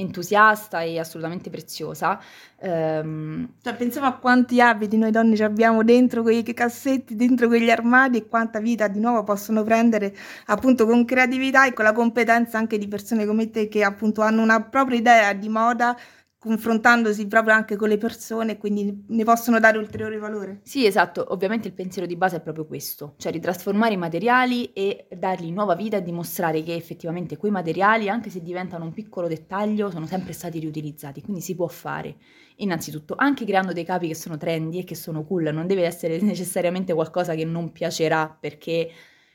[0.00, 2.18] entusiasta e assolutamente preziosa.
[2.60, 8.18] Um, cioè, pensiamo a quanti abiti noi donne abbiamo dentro quei cassetti, dentro quegli armadi
[8.18, 10.14] e quanta vita di nuovo possono prendere
[10.46, 14.42] appunto con creatività e con la competenza anche di persone come te che appunto hanno
[14.42, 15.96] una propria idea di moda
[16.38, 20.60] confrontandosi proprio anche con le persone, quindi ne possono dare ulteriore valore.
[20.62, 25.08] Sì, esatto, ovviamente il pensiero di base è proprio questo, cioè ritrasformare i materiali e
[25.16, 29.90] dargli nuova vita e dimostrare che effettivamente quei materiali, anche se diventano un piccolo dettaglio,
[29.90, 32.16] sono sempre stati riutilizzati, quindi si può fare.
[32.58, 36.20] Innanzitutto, anche creando dei capi che sono trendy e che sono cool, non deve essere
[36.22, 38.90] necessariamente qualcosa che non piacerà perché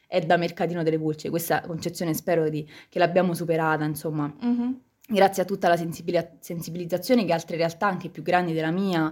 [0.08, 4.34] è da mercatino delle pulce, questa concezione spero di, che l'abbiamo superata, insomma.
[4.46, 4.72] Mm-hmm
[5.08, 9.12] grazie a tutta la sensibilizzazione che altre realtà anche più grandi della mia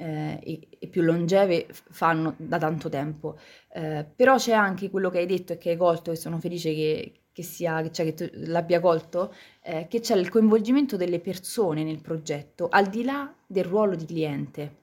[0.00, 3.38] eh, e, e, più longeve fanno da tanto tempo.
[3.72, 6.74] Eh, però c'è anche quello che hai detto e che hai colto, e sono felice
[6.74, 12.00] che, che, sia, cioè che l'abbia colto, eh, che c'è il coinvolgimento delle persone nel
[12.00, 14.78] progetto, al di là del ruolo di cliente.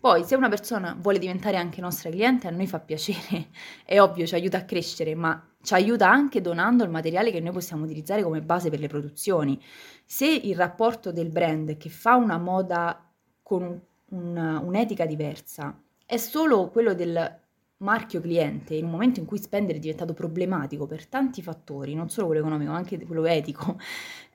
[0.00, 3.48] Poi, se una persona vuole diventare anche nostra cliente, a noi fa piacere,
[3.84, 7.52] è ovvio, ci aiuta a crescere, ma ci aiuta anche donando il materiale che noi
[7.52, 9.60] possiamo utilizzare come base per le produzioni.
[10.04, 13.04] Se il rapporto del brand che fa una moda
[13.42, 13.62] con
[14.10, 17.40] un un'etica diversa, è solo quello del
[17.78, 22.08] marchio cliente, in un momento in cui spendere è diventato problematico per tanti fattori, non
[22.08, 23.78] solo quello economico, ma anche quello etico,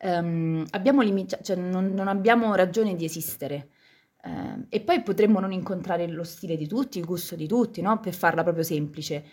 [0.03, 3.69] um, abbiamo limita- cioè non, non, abbiamo ragione di esistere.
[4.23, 7.99] Uh, e poi potremmo non incontrare lo stile di tutti, il gusto di tutti, no?
[7.99, 9.23] per farla proprio semplice.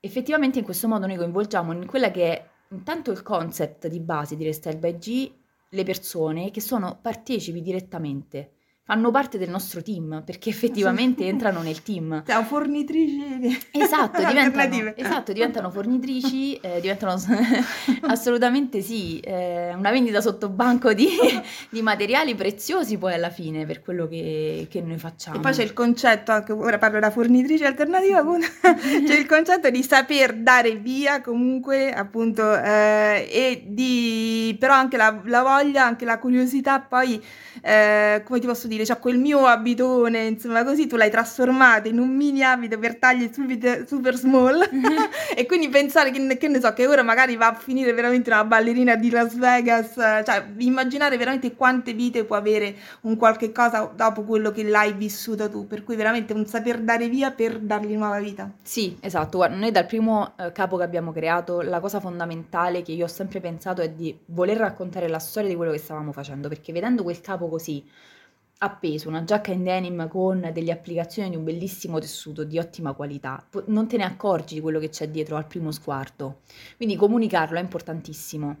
[0.00, 4.36] Effettivamente in questo modo noi coinvolgiamo in quella che è intanto il concept di base
[4.36, 5.32] di Restyle by G
[5.68, 8.53] le persone che sono partecipi direttamente
[8.86, 12.22] fanno parte del nostro team perché effettivamente entrano nel team.
[12.24, 13.68] Siamo fornitrici.
[13.70, 17.14] Esatto, diventano, esatto, diventano fornitrici, eh, diventano
[18.02, 21.08] assolutamente sì, eh, una vendita sotto banco di,
[21.70, 25.38] di, materiali preziosi poi alla fine per quello che, che, noi facciamo.
[25.38, 28.22] E poi c'è il concetto, anche ora parlo da fornitrice alternativa,
[28.60, 35.20] c'è il concetto di saper dare via comunque appunto eh, e di però anche la,
[35.24, 37.22] la, voglia, anche la curiosità poi,
[37.62, 41.88] eh, come ti posso dire, dire, cioè quel mio abitone, insomma così, tu l'hai trasformato
[41.88, 44.68] in un mini abito per tagli super, super small.
[45.36, 48.44] E quindi pensare che, che, ne so, che ora magari va a finire veramente una
[48.44, 54.22] ballerina di Las Vegas, cioè immaginare veramente quante vite può avere un qualche cosa dopo
[54.22, 58.18] quello che l'hai vissuto tu, per cui veramente un saper dare via per dargli nuova
[58.18, 58.50] vita.
[58.62, 62.92] Sì, esatto, guarda, noi dal primo eh, capo che abbiamo creato, la cosa fondamentale che
[62.92, 66.48] io ho sempre pensato è di voler raccontare la storia di quello che stavamo facendo,
[66.48, 67.84] perché vedendo quel capo così,
[68.58, 73.44] appeso una giacca in denim con delle applicazioni di un bellissimo tessuto di ottima qualità,
[73.66, 76.40] non te ne accorgi di quello che c'è dietro al primo sguardo.
[76.76, 78.56] Quindi comunicarlo è importantissimo.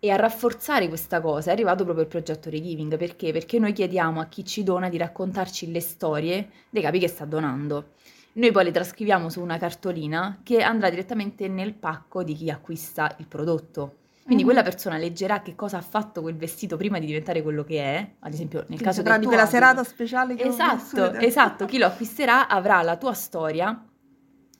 [0.00, 3.32] E a rafforzare questa cosa è arrivato proprio il progetto Regiving, perché?
[3.32, 7.24] Perché noi chiediamo a chi ci dona di raccontarci le storie dei capi che sta
[7.24, 7.94] donando.
[8.34, 13.16] Noi poi le trascriviamo su una cartolina che andrà direttamente nel pacco di chi acquista
[13.18, 13.96] il prodotto.
[14.28, 14.52] Quindi mm-hmm.
[14.52, 18.14] quella persona leggerà che cosa ha fatto quel vestito prima di diventare quello che è,
[18.18, 22.82] ad esempio nel caso di quella serata speciale che Esatto, esatto, chi lo acquisterà avrà
[22.82, 23.86] la tua storia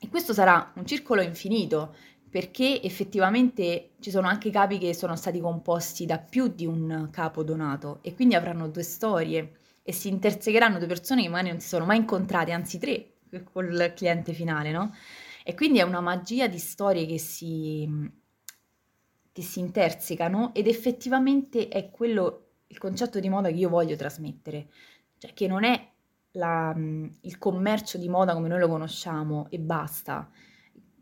[0.01, 1.95] e questo sarà un circolo infinito
[2.31, 7.43] perché effettivamente ci sono anche capi che sono stati composti da più di un capo
[7.43, 9.53] donato e quindi avranno due storie
[9.83, 13.17] e si intersecheranno due persone che magari non si sono mai incontrate, anzi tre
[13.53, 14.95] col cliente finale, no?
[15.45, 17.87] E quindi è una magia di storie che si
[19.39, 24.67] che si intersecano ed effettivamente è quello il concetto di moda che io voglio trasmettere,
[25.17, 25.91] cioè che non è
[26.33, 30.29] la, il commercio di moda come noi lo conosciamo e basta,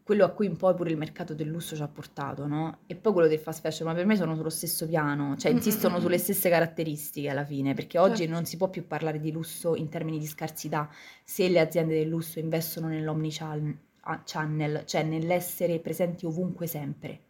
[0.03, 2.81] quello a cui un po' pure il mercato del lusso ci ha portato, no?
[2.87, 5.99] E poi quello del fast fashion, ma per me sono sullo stesso piano, cioè insistono
[5.99, 8.33] sulle stesse caratteristiche alla fine, perché oggi certo.
[8.35, 10.91] non si può più parlare di lusso in termini di scarsità
[11.25, 17.26] se le aziende del lusso investono nell'omnichannel, cioè nell'essere presenti ovunque sempre.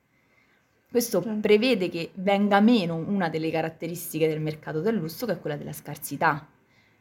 [0.91, 1.41] Questo certo.
[1.41, 5.73] prevede che venga meno una delle caratteristiche del mercato del lusso, che è quella della
[5.73, 6.49] scarsità.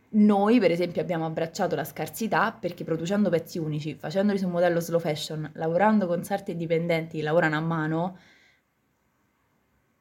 [0.07, 4.79] Noi, per esempio, abbiamo abbracciato la scarsità perché producendo pezzi unici, facendoli su un modello
[4.79, 8.17] slow fashion, lavorando con sarti indipendenti che lavorano a mano,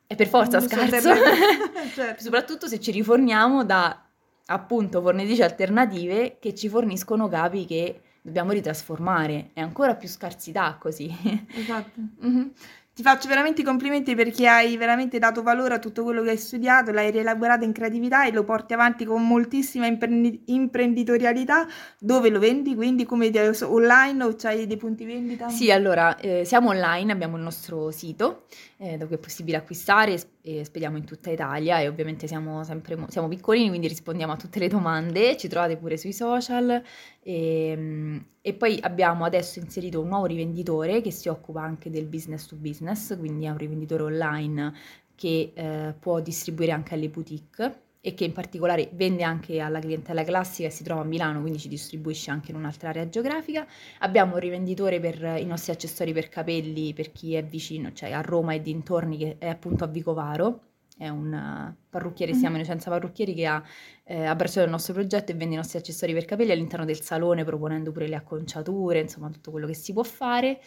[0.06, 1.10] è per forza non scarso.
[1.94, 2.22] certo.
[2.22, 4.04] Soprattutto se ci riforniamo da
[4.46, 9.50] appunto fornitrici alternative che ci forniscono capi che dobbiamo ritrasformare.
[9.52, 11.14] È ancora più scarsità così.
[11.54, 12.00] Esatto.
[12.24, 12.48] Mm-hmm.
[12.94, 16.38] Ti faccio veramente i complimenti perché hai veramente dato valore a tutto quello che hai
[16.38, 21.66] studiato, l'hai rielaborato in creatività e lo porti avanti con moltissima imprendi- imprenditorialità.
[21.98, 22.76] Dove lo vendi?
[22.76, 23.32] Quindi come
[23.62, 25.48] online o c'hai dei punti vendita?
[25.48, 28.44] Sì, allora eh, siamo online, abbiamo il nostro sito
[28.76, 33.28] eh, dove è possibile acquistare e spediamo in tutta Italia e ovviamente siamo sempre siamo
[33.28, 36.82] piccolini quindi rispondiamo a tutte le domande, ci trovate pure sui social
[37.22, 42.04] e, ehm, e poi abbiamo adesso inserito un nuovo rivenditore che si occupa anche del
[42.04, 42.83] business to business,
[43.18, 44.72] quindi è un rivenditore online
[45.14, 50.22] che eh, può distribuire anche alle boutique e che in particolare vende anche alla clientela
[50.24, 53.66] classica e si trova a Milano, quindi ci distribuisce anche in un'altra area geografica.
[54.00, 58.20] Abbiamo un rivenditore per i nostri accessori per capelli per chi è vicino, cioè a
[58.20, 60.60] Roma e dintorni, che è appunto a Vicovaro.
[60.96, 62.40] È un parrucchiere, mm-hmm.
[62.40, 63.62] si chiama Innocenza Parrucchieri, che ha
[64.04, 67.42] eh, abbracciato il nostro progetto e vende i nostri accessori per capelli all'interno del salone,
[67.42, 70.60] proponendo pure le acconciature, insomma tutto quello che si può fare.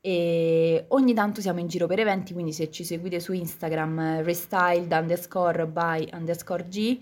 [0.00, 5.66] E ogni tanto siamo in giro per eventi, quindi se ci seguite su Instagram restyledunderscore
[5.66, 6.98] by underscore G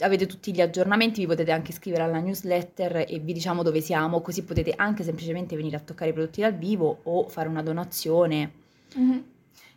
[0.00, 4.20] avete tutti gli aggiornamenti, vi potete anche iscrivere alla newsletter e vi diciamo dove siamo,
[4.20, 8.52] così potete anche semplicemente venire a toccare i prodotti dal vivo o fare una donazione.
[8.98, 9.18] Mm-hmm.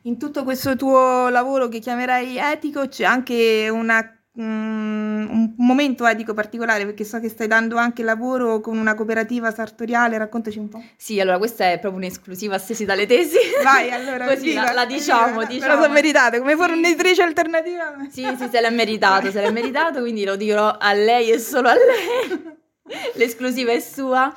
[0.03, 6.85] In tutto questo tuo lavoro che chiamerai etico c'è anche una un momento etico particolare
[6.85, 10.81] perché so che stai dando anche lavoro con una cooperativa sartoriale, raccontaci un po'.
[10.95, 13.37] Sì, allora questa è proprio un'esclusiva stesi dalle tesi.
[13.61, 14.27] Vai, allora.
[14.33, 15.73] Così la, la, diciamo, diciamo.
[15.73, 17.95] Me lo so meritato, come fornitrice alternativa.
[18.09, 21.67] Sì, sì, se l'è meritato, se l'è meritato, quindi lo dirò a lei e solo
[21.67, 22.59] a lei.
[23.15, 24.33] L'esclusiva è sua.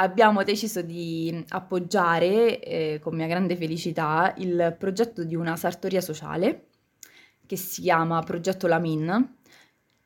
[0.00, 6.66] Abbiamo deciso di appoggiare, eh, con mia grande felicità, il progetto di una sartoria sociale
[7.48, 9.37] che si chiama Progetto Lamin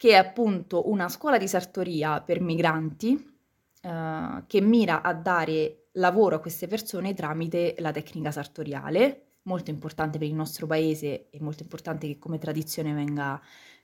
[0.03, 3.39] che è appunto una scuola di sartoria per migranti
[3.81, 10.19] eh, che mira a dare lavoro a queste persone tramite la tecnica sartoriale, molto importante
[10.19, 13.41] per il nostro paese e molto importante che come tradizione venga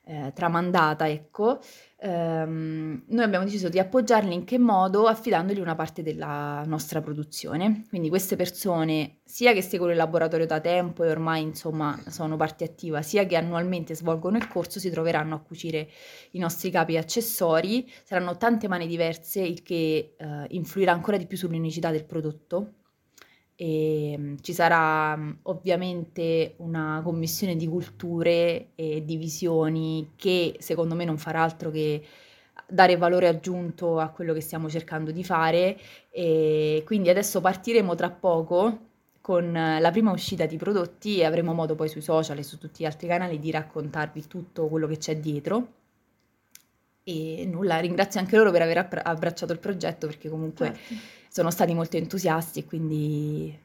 [0.09, 1.61] eh, tramandata, ecco,
[1.99, 5.07] ehm, noi abbiamo deciso di appoggiarli in che modo?
[5.07, 7.85] Affidandogli una parte della nostra produzione.
[7.91, 12.65] Quindi queste persone, sia che seguono il laboratorio da tempo e ormai insomma sono parte
[12.65, 15.89] attiva, sia che annualmente svolgono il corso, si troveranno a cucire
[16.31, 17.87] i nostri capi e accessori.
[18.03, 22.73] Saranno tante mani diverse, il che eh, influirà ancora di più sull'unicità del prodotto
[23.61, 30.95] e ehm, ci sarà mm, ovviamente una commissione di culture e di visioni che secondo
[30.95, 32.01] me non farà altro che
[32.69, 35.77] dare valore aggiunto a quello che stiamo cercando di fare
[36.11, 38.87] e quindi adesso partiremo tra poco
[39.21, 42.83] con la prima uscita di prodotti e avremo modo poi sui social e su tutti
[42.83, 45.73] gli altri canali di raccontarvi tutto quello che c'è dietro.
[47.03, 51.75] E nulla, ringrazio anche loro per aver abbracciato il progetto perché comunque certo sono stati
[51.75, 53.57] molto entusiasti e quindi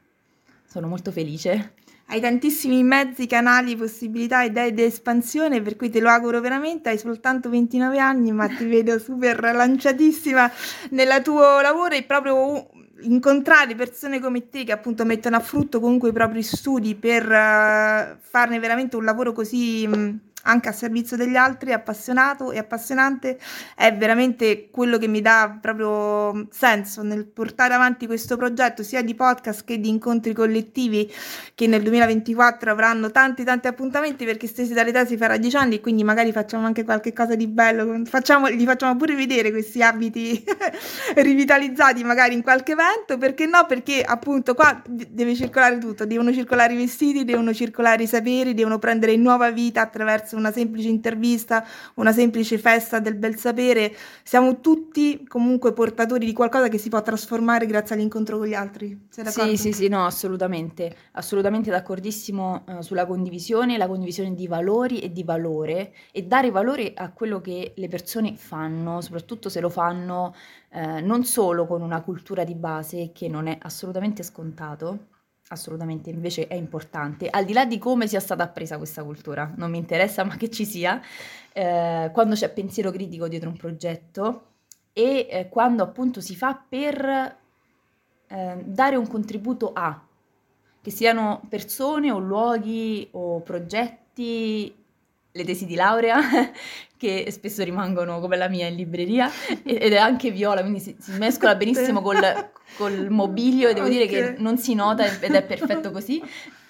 [0.66, 1.72] sono molto felice.
[2.06, 6.90] Hai tantissimi mezzi, canali, possibilità, idee di espansione, per cui te lo auguro veramente.
[6.90, 10.50] Hai soltanto 29 anni, ma ti vedo super lanciatissima
[10.90, 12.68] nel tuo lavoro e proprio
[13.00, 18.16] incontrare persone come te che appunto mettono a frutto comunque i propri studi per uh,
[18.20, 20.32] farne veramente un lavoro così...
[20.44, 23.38] Anche a servizio degli altri, appassionato e appassionante,
[23.74, 29.14] è veramente quello che mi dà proprio senso nel portare avanti questo progetto sia di
[29.14, 31.12] podcast che di incontri collettivi
[31.54, 35.80] che nel 2024 avranno tanti tanti appuntamenti perché Stesi Dalle si farà dieci anni e
[35.80, 40.42] quindi magari facciamo anche qualche cosa di bello, facciamo, gli facciamo pure vedere questi abiti
[41.16, 43.66] rivitalizzati magari in qualche evento, perché no?
[43.66, 48.78] Perché appunto qua deve circolare tutto, devono circolare i vestiti, devono circolare i saperi, devono
[48.78, 51.64] prendere nuova vita attraverso attraverso una semplice intervista,
[51.94, 57.00] una semplice festa del bel sapere, siamo tutti comunque portatori di qualcosa che si può
[57.02, 59.06] trasformare grazie all'incontro con gli altri.
[59.08, 65.12] Sì, sì, sì, no, assolutamente, assolutamente d'accordissimo uh, sulla condivisione, la condivisione di valori e
[65.12, 70.34] di valore e dare valore a quello che le persone fanno, soprattutto se lo fanno
[70.70, 75.12] eh, non solo con una cultura di base che non è assolutamente scontato,
[75.48, 79.70] assolutamente invece è importante, al di là di come sia stata appresa questa cultura, non
[79.70, 81.00] mi interessa ma che ci sia,
[81.52, 84.46] eh, quando c'è pensiero critico dietro un progetto
[84.92, 87.36] e eh, quando appunto si fa per
[88.26, 90.06] eh, dare un contributo a,
[90.80, 94.83] che siano persone o luoghi o progetti
[95.36, 96.20] le tesi di laurea
[96.96, 99.28] che spesso rimangono come la mia in libreria
[99.64, 103.98] ed è anche viola, quindi si, si mescola benissimo col, col mobilio e devo okay.
[103.98, 106.22] dire che non si nota ed è perfetto così.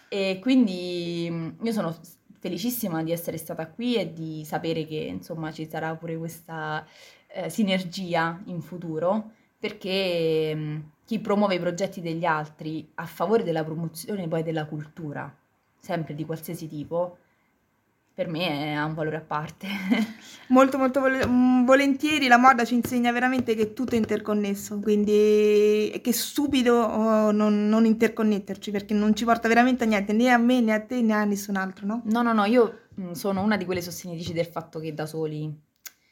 [0.09, 1.95] E quindi io sono
[2.39, 6.87] felicissima di essere stata qui e di sapere che insomma ci sarà pure questa
[7.29, 13.65] eh, sinergia in futuro perché mh, chi promuove i progetti degli altri a favore della
[13.65, 15.35] promozione poi della cultura,
[15.79, 17.19] sempre di qualsiasi tipo,
[18.15, 19.67] per me ha un valore a parte.
[20.49, 25.91] molto molto vol- mm, volentieri la moda ci insegna veramente che tutto è interconnesso, quindi
[25.93, 30.31] è che stupido oh, non, non, interconnetterci perché non ci porta veramente a niente, né
[30.31, 32.03] a me né a te né a nessun altro, no?
[32.05, 35.63] No, no, no, io mm, sono una di quelle sostenitrici del fatto che da soli...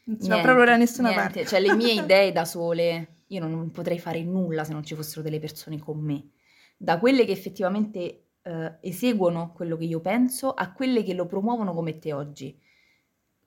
[0.05, 1.24] Non si va proprio da nessuna niente.
[1.24, 1.46] parte.
[1.46, 5.22] Cioè le mie idee da sole, io non potrei fare nulla se non ci fossero
[5.22, 6.30] delle persone con me.
[6.76, 11.72] Da quelle che effettivamente eh, eseguono quello che io penso a quelle che lo promuovono
[11.72, 12.59] come te oggi.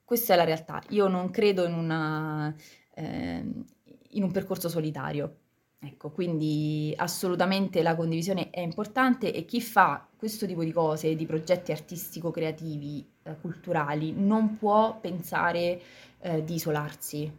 [0.04, 0.82] Questa è la realtà.
[0.90, 2.54] Io non credo in, una,
[2.94, 3.44] eh,
[4.10, 5.38] in un percorso solitario.
[5.78, 11.26] Ecco, quindi assolutamente la condivisione è importante e chi fa questo tipo di cose, di
[11.26, 15.80] progetti artistico-creativi, eh, culturali, non può pensare
[16.20, 17.30] eh, di isolarsi.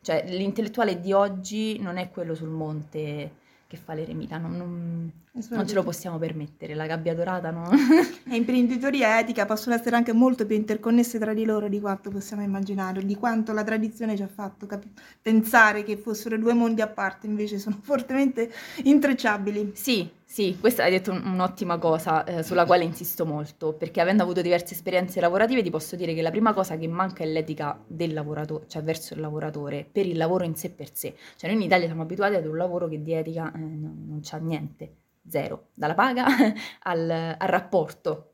[0.00, 3.32] Cioè, l'intellettuale di oggi non è quello sul monte
[3.66, 5.12] che fa l'eremita, non, non,
[5.48, 7.68] non, ce lo possiamo permettere, la gabbia dorata no?
[8.30, 12.08] e imprenditoria e etica possono essere anche molto più interconnesse tra di loro di quanto
[12.10, 14.86] possiamo immaginare, di quanto la tradizione ci ha fatto cap-
[15.20, 18.48] pensare che fossero due mondi a parte, invece sono fortemente
[18.84, 19.72] intrecciabili.
[19.74, 24.40] Sì, sì, questa hai detto un'ottima cosa eh, sulla quale insisto molto, perché avendo avuto
[24.40, 28.12] diverse esperienze lavorative ti posso dire che la prima cosa che manca è l'etica del
[28.12, 31.14] lavoratore, cioè verso il lavoratore, per il lavoro in sé per sé.
[31.36, 34.20] Cioè noi in Italia siamo abituati ad un lavoro che di etica eh, non, non
[34.22, 36.26] c'ha niente, zero, dalla paga
[36.82, 38.30] al, al rapporto.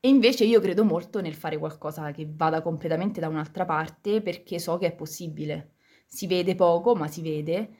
[0.00, 4.58] E invece io credo molto nel fare qualcosa che vada completamente da un'altra parte perché
[4.58, 5.74] so che è possibile.
[6.06, 7.70] Si vede poco, ma si vede,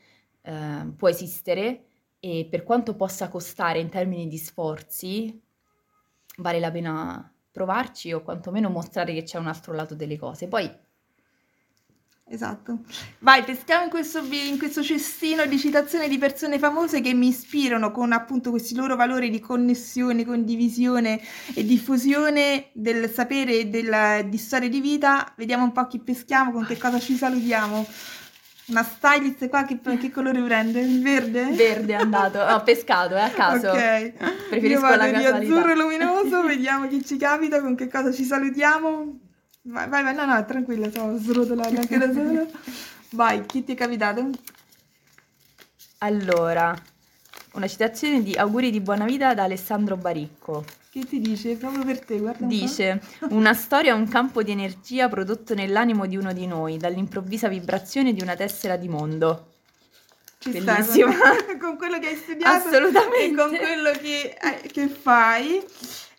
[0.42, 1.86] eh, può esistere
[2.20, 5.42] e per quanto possa costare in termini di sforzi,
[6.38, 10.46] vale la pena provarci o quantomeno mostrare che c'è un altro lato delle cose.
[10.48, 10.70] Poi
[12.32, 12.78] Esatto.
[13.18, 17.90] Vai, peschiamo in questo, in questo, cestino di citazioni di persone famose che mi ispirano
[17.90, 21.20] con appunto questi loro valori di connessione, condivisione
[21.54, 25.30] e diffusione del sapere e del, di storia di vita.
[25.36, 27.86] Vediamo un po' chi peschiamo, con che cosa ci salutiamo.
[28.68, 30.80] Una stylist qua che, che colore prende?
[30.80, 31.50] Il verde?
[31.50, 33.68] Verde è andato, ho pescato, eh, a caso.
[33.68, 34.12] Ok.
[34.48, 39.21] Preferisco Io la di azzurro luminoso, vediamo chi ci capita, con che cosa ci salutiamo.
[39.64, 42.44] Vai, vai, vai no, no, tranquilla, sto srotolando anche da sola.
[43.10, 44.28] Vai, chi ti è capitato?
[45.98, 46.76] Allora,
[47.52, 50.64] una citazione di auguri di buona vita da Alessandro Baricco.
[50.90, 51.54] Che ti dice?
[51.56, 52.44] Proprio per te, guarda.
[52.44, 53.00] Dice,
[53.30, 58.12] una storia è un campo di energia prodotto nell'animo di uno di noi, dall'improvvisa vibrazione
[58.12, 59.52] di una tessera di mondo.
[60.38, 61.12] Ci Bellissimo.
[61.14, 63.24] Con, con quello che hai studiato Assolutamente.
[63.24, 65.64] e con quello che, eh, che fai.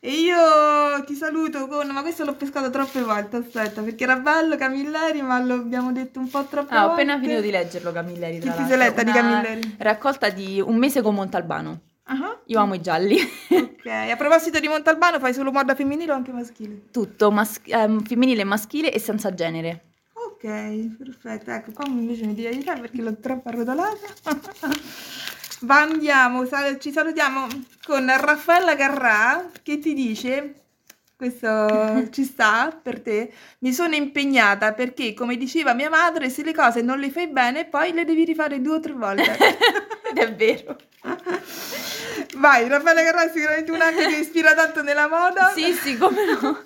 [0.05, 4.57] E io ti saluto con, ma questo l'ho pescato troppe volte, aspetta, perché era bello
[4.57, 6.89] Camilleri, ma lo abbiamo detto un po' troppe ah, volte.
[6.89, 9.75] ho appena finito di leggerlo Camilleri, Chi ti sei letta di Camilleri?
[9.77, 11.79] Raccolta di Un mese con Montalbano.
[12.05, 12.37] Uh-huh.
[12.47, 13.15] Io amo i gialli.
[13.47, 16.89] ok, a proposito di Montalbano, fai solo moda femminile o anche maschile?
[16.91, 19.85] Tutto, mas- ehm, femminile maschile e senza genere.
[20.11, 21.49] Ok, perfetto.
[21.49, 24.07] Ecco, qua invece mi devi aiutare perché l'ho troppo arrotolata.
[25.63, 26.45] Ma andiamo,
[26.79, 27.47] ci salutiamo
[27.85, 30.55] con Raffaella Carrà che ti dice
[31.15, 33.31] questo ci sta per te.
[33.59, 37.65] Mi sono impegnata perché, come diceva mia madre, se le cose non le fai bene,
[37.65, 39.37] poi le devi rifare due o tre volte.
[40.09, 40.75] Ed è vero.
[42.35, 45.53] Vai, Raffaele Carrà è sicuramente un anche che ispira tanto nella moda.
[45.55, 46.61] Sì, sì, come no.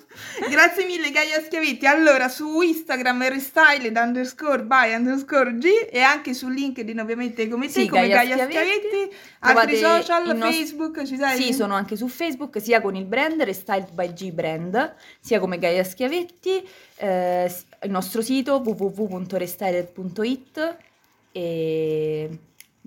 [0.50, 1.86] Grazie mille Gaia Schiavetti.
[1.86, 7.84] Allora, su Instagram restyled underscore by underscore G e anche su LinkedIn ovviamente come sì,
[7.84, 9.16] te, come Gaia, Gaia Schiavetti.
[9.40, 11.06] Altri social, Facebook, nostro...
[11.06, 11.42] ci sei?
[11.42, 15.58] Sì, sono anche su Facebook, sia con il brand Restyled by G Brand, sia come
[15.58, 16.66] Gaia Schiavetti,
[16.96, 20.76] eh, il nostro sito www.restyled.it
[21.32, 22.38] e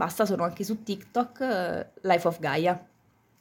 [0.01, 2.87] Basta, sono anche su TikTok, eh, Life of Gaia.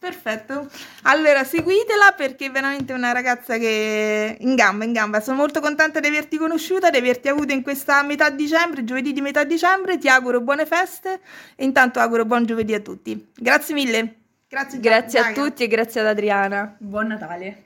[0.00, 0.66] Perfetto.
[1.02, 5.20] Allora, seguitela perché è veramente una ragazza che in gamba, in gamba.
[5.20, 9.20] Sono molto contenta di averti conosciuta, di averti avuto in questa metà dicembre, giovedì di
[9.20, 9.98] metà dicembre.
[9.98, 11.20] Ti auguro buone feste
[11.54, 13.30] e intanto auguro buon giovedì a tutti.
[13.36, 14.14] Grazie mille.
[14.48, 16.74] Grazie, grazie a tutti e grazie ad Adriana.
[16.78, 17.64] Buon Natale.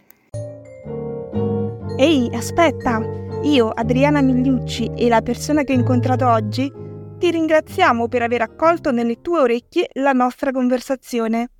[1.96, 3.00] Ehi, aspetta.
[3.44, 6.68] Io, Adriana Migliucci e la persona che ho incontrato oggi
[7.16, 11.50] ti ringraziamo per aver accolto nelle tue orecchie la nostra conversazione.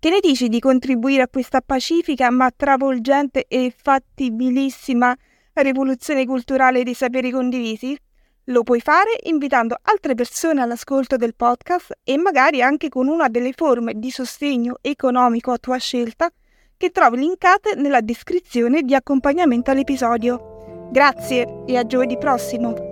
[0.00, 5.12] Che ne dici di contribuire a questa pacifica ma travolgente e fattibilissima
[5.54, 7.98] rivoluzione culturale dei saperi condivisi?
[8.44, 13.52] Lo puoi fare invitando altre persone all'ascolto del podcast e magari anche con una delle
[13.52, 16.30] forme di sostegno economico a tua scelta
[16.76, 20.90] che trovi linkate nella descrizione di accompagnamento all'episodio.
[20.92, 22.87] Grazie e a giovedì prossimo!